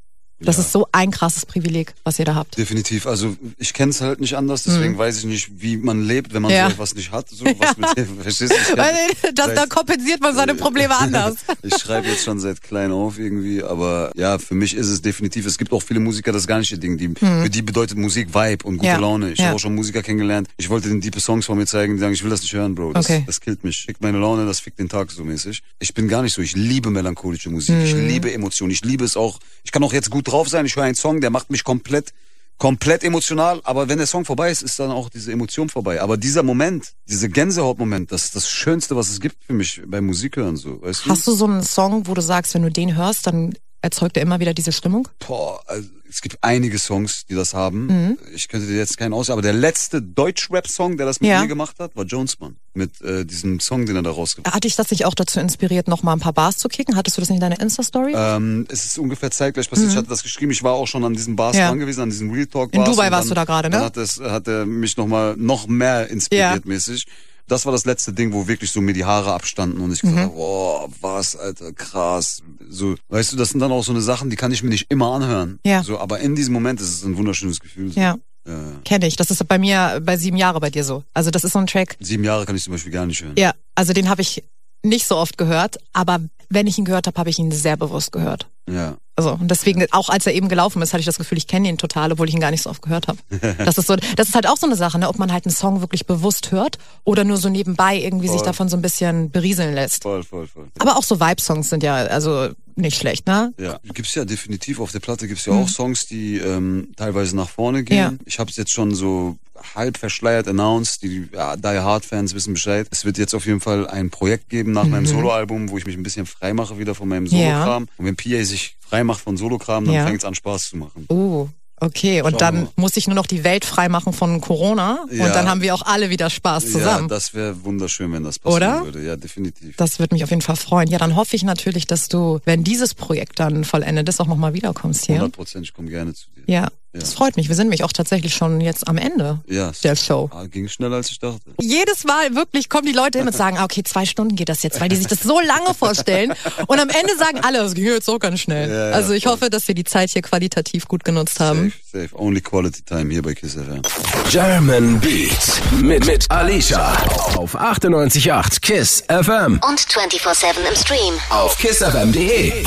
[0.41, 0.63] Das Ja.
[0.63, 2.59] ist so ein krasses Privileg, was ihr da habt.
[2.59, 3.07] Definitiv.
[3.07, 6.43] Also ich kenne es halt nicht anders, deswegen weiß ich nicht, wie man lebt, wenn
[6.43, 6.57] man Mhm.
[6.57, 6.67] Ja.
[6.67, 7.29] so etwas nicht hat.
[7.31, 8.57] So, was mit dem, verstehst du?
[8.57, 8.95] Ich kenn- Weil
[9.35, 11.37] das, da kompensiert man seine Probleme anders.
[11.63, 15.47] Ich schreibe jetzt schon seit klein auf irgendwie, aber ja, für mich ist es definitiv,
[15.47, 16.99] es gibt auch viele Musiker, das gar nicht ihr Ding.
[16.99, 18.95] Die, Für die bedeutet Musik Vibe und gute Mhm.
[18.95, 19.31] Ja, Laune.
[19.33, 19.47] Ich ja.
[19.47, 20.49] habe auch schon Musiker kennengelernt.
[20.57, 22.75] Ich wollte den diepe Songs von mir zeigen, die sagen, ich will das nicht hören,
[22.75, 22.93] Bro.
[22.93, 23.23] Das, Okay.
[23.27, 23.85] das killt mich.
[23.87, 25.63] Fickt meine Laune, das fickt den Tag so mäßig.
[25.79, 26.43] Ich bin gar nicht so.
[26.43, 27.77] Ich liebe melancholische Musik.
[27.85, 28.09] Ich Mhm.
[28.09, 28.73] liebe Emotionen.
[28.73, 29.39] Ich liebe es auch.
[29.63, 30.67] Ich kann auch jetzt gut drauf sein.
[30.67, 32.13] Ich höre einen Song, der macht mich komplett
[32.59, 36.01] komplett emotional, aber wenn der Song vorbei ist, ist dann auch diese Emotion vorbei.
[36.01, 40.07] Aber dieser Moment, dieser Gänsehautmoment, das ist das Schönste, was es gibt für mich beim
[40.07, 41.11] Musikhören, so, weißt du?
[41.11, 43.55] Hast du so einen Song, wo du sagst, wenn du den hörst, dann
[43.85, 45.07] erzeugt er immer wieder diese Stimmung?
[45.27, 47.87] Boah, also es gibt einige Songs, die das haben.
[47.87, 48.19] Mhm.
[48.35, 51.41] Ich könnte dir jetzt keinen aus, aber der letzte Deutsch-Rap-Song, der das mit Ja.
[51.43, 52.57] mir gemacht hat, war Jonesman.
[52.73, 54.55] Mit äh, diesem Song, den er da rausgebracht hat.
[54.57, 56.97] Hat dich das nicht auch dazu inspiriert, noch mal ein paar Bars zu kicken?
[56.97, 58.13] Hattest du das nicht in deiner Insta-Story?
[58.17, 59.91] Ähm, es ist ungefähr zeitgleich passiert.
[59.91, 60.53] Ich hatte das geschrieben.
[60.53, 61.61] Ich war auch schon an diesen Bars Mhm.
[61.61, 61.69] Ja.
[61.69, 62.85] dran gewesen, an diesen Real Talk In.
[62.85, 63.77] Dubai warst du da gerade, ne?
[63.77, 66.61] Dann hat, es, hat er mich noch mal noch mehr inspiriert Ja.
[66.65, 67.07] mäßig.
[67.47, 70.09] Das war das letzte Ding, wo wirklich so mir die Haare abstanden und ich Mhm.
[70.09, 72.43] gesagt habe, boah, was, Alter, krass.
[72.69, 74.87] So, weißt du, das sind dann auch so eine Sachen, die kann ich mir nicht
[74.91, 75.59] immer anhören.
[75.65, 75.83] Ja.
[75.83, 77.93] So, aber in diesem Moment ist es ein wunderschönes Gefühl.
[77.93, 78.01] So.
[78.01, 78.17] ja,
[78.47, 78.55] Ja.
[78.85, 79.17] kenne ich.
[79.17, 81.05] Das ist bei mir bei sieben Jahre bei dir so.
[81.13, 81.97] Also das ist so ein Track.
[82.01, 83.35] Sieben Jahre kann ich zum Beispiel gar nicht hören.
[83.39, 84.43] Ja, also den habe ich
[84.83, 86.21] nicht so oft gehört, aber
[86.55, 88.49] wenn ich ihn gehört habe, habe ich ihn sehr bewusst gehört.
[88.71, 88.97] Ja.
[89.17, 91.69] Also und deswegen auch als er eben gelaufen ist, hatte ich das Gefühl, ich kenne
[91.69, 93.19] ihn total, obwohl ich ihn gar nicht so oft gehört habe.
[93.65, 95.55] Das ist so, das ist halt auch so eine Sache, ne, ob man halt einen
[95.55, 98.47] Song wirklich bewusst hört oder nur so nebenbei irgendwie sich Voll.
[98.47, 100.03] davon so ein bisschen berieseln lässt.
[100.03, 100.69] Voll, voll, voll.
[100.79, 103.53] Aber auch so Vibe-Songs sind ja also nicht schlecht, ne?
[103.59, 107.49] Ja, gibt's ja definitiv auf der Platte gibt's ja auch Songs, die ähm, teilweise nach
[107.49, 107.97] vorne gehen.
[107.97, 108.13] Ja.
[108.25, 109.37] Ich habe es jetzt schon so
[109.75, 111.03] halb verschleiert announced.
[111.03, 112.87] Die ja, Die Hard Fans wissen Bescheid.
[112.91, 115.97] Es wird jetzt auf jeden Fall ein Projekt geben nach meinem Soloalbum, wo ich mich
[115.97, 117.39] ein bisschen frei mache wieder von meinem Ja.
[117.61, 117.89] Solokram.
[117.97, 120.07] Und wenn PA sich frei macht von Solokram, dann Ja.
[120.07, 121.07] fängt's an Spaß zu machen.
[121.11, 121.49] Uh,
[121.81, 122.23] okay.
[122.23, 125.25] Und dann muss ich nur noch die Welt freimachen von Corona Ja.
[125.27, 127.09] und dann haben wir auch alle wieder Spaß zusammen.
[127.09, 128.85] Ja, das wäre wunderschön, wenn das passieren Oder?
[128.85, 129.05] würde.
[129.05, 129.77] Ja, definitiv.
[129.77, 130.89] Das würde mich auf jeden Fall freuen.
[130.89, 134.55] Ja, dann hoffe ich natürlich, dass du, wenn dieses Projekt dann vollendet ist, auch nochmal
[134.55, 135.17] wiederkommst hier.
[135.17, 136.45] 100 Prozent, ich komme gerne zu dir.
[136.47, 137.49] Ja, das freut mich.
[137.49, 140.31] Wir sind nämlich auch tatsächlich schon jetzt am Ende Ja, der Show.
[140.51, 141.41] ging schneller als ich dachte.
[141.61, 144.63] Jedes Mal wirklich kommen die Leute hin und sagen, ah, okay, zwei Stunden geht das
[144.63, 146.33] jetzt, weil die sich das so lange vorstellen.
[146.67, 148.69] Und am Ende sagen alle, es ging jetzt auch ganz schnell.
[148.71, 149.33] Ja, ja, also ich voll.
[149.33, 151.73] hoffe, dass wir die Zeit hier qualitativ gut genutzt haben.
[151.93, 152.19] Safe, safe.
[152.23, 153.83] Only quality time hier bei Kiss FM.
[154.31, 156.93] German Beat mit, mit Alicia
[157.37, 161.15] auf 98.8 KISS FM Und 24-7 im Stream.
[161.31, 162.65] auf kissfm.de.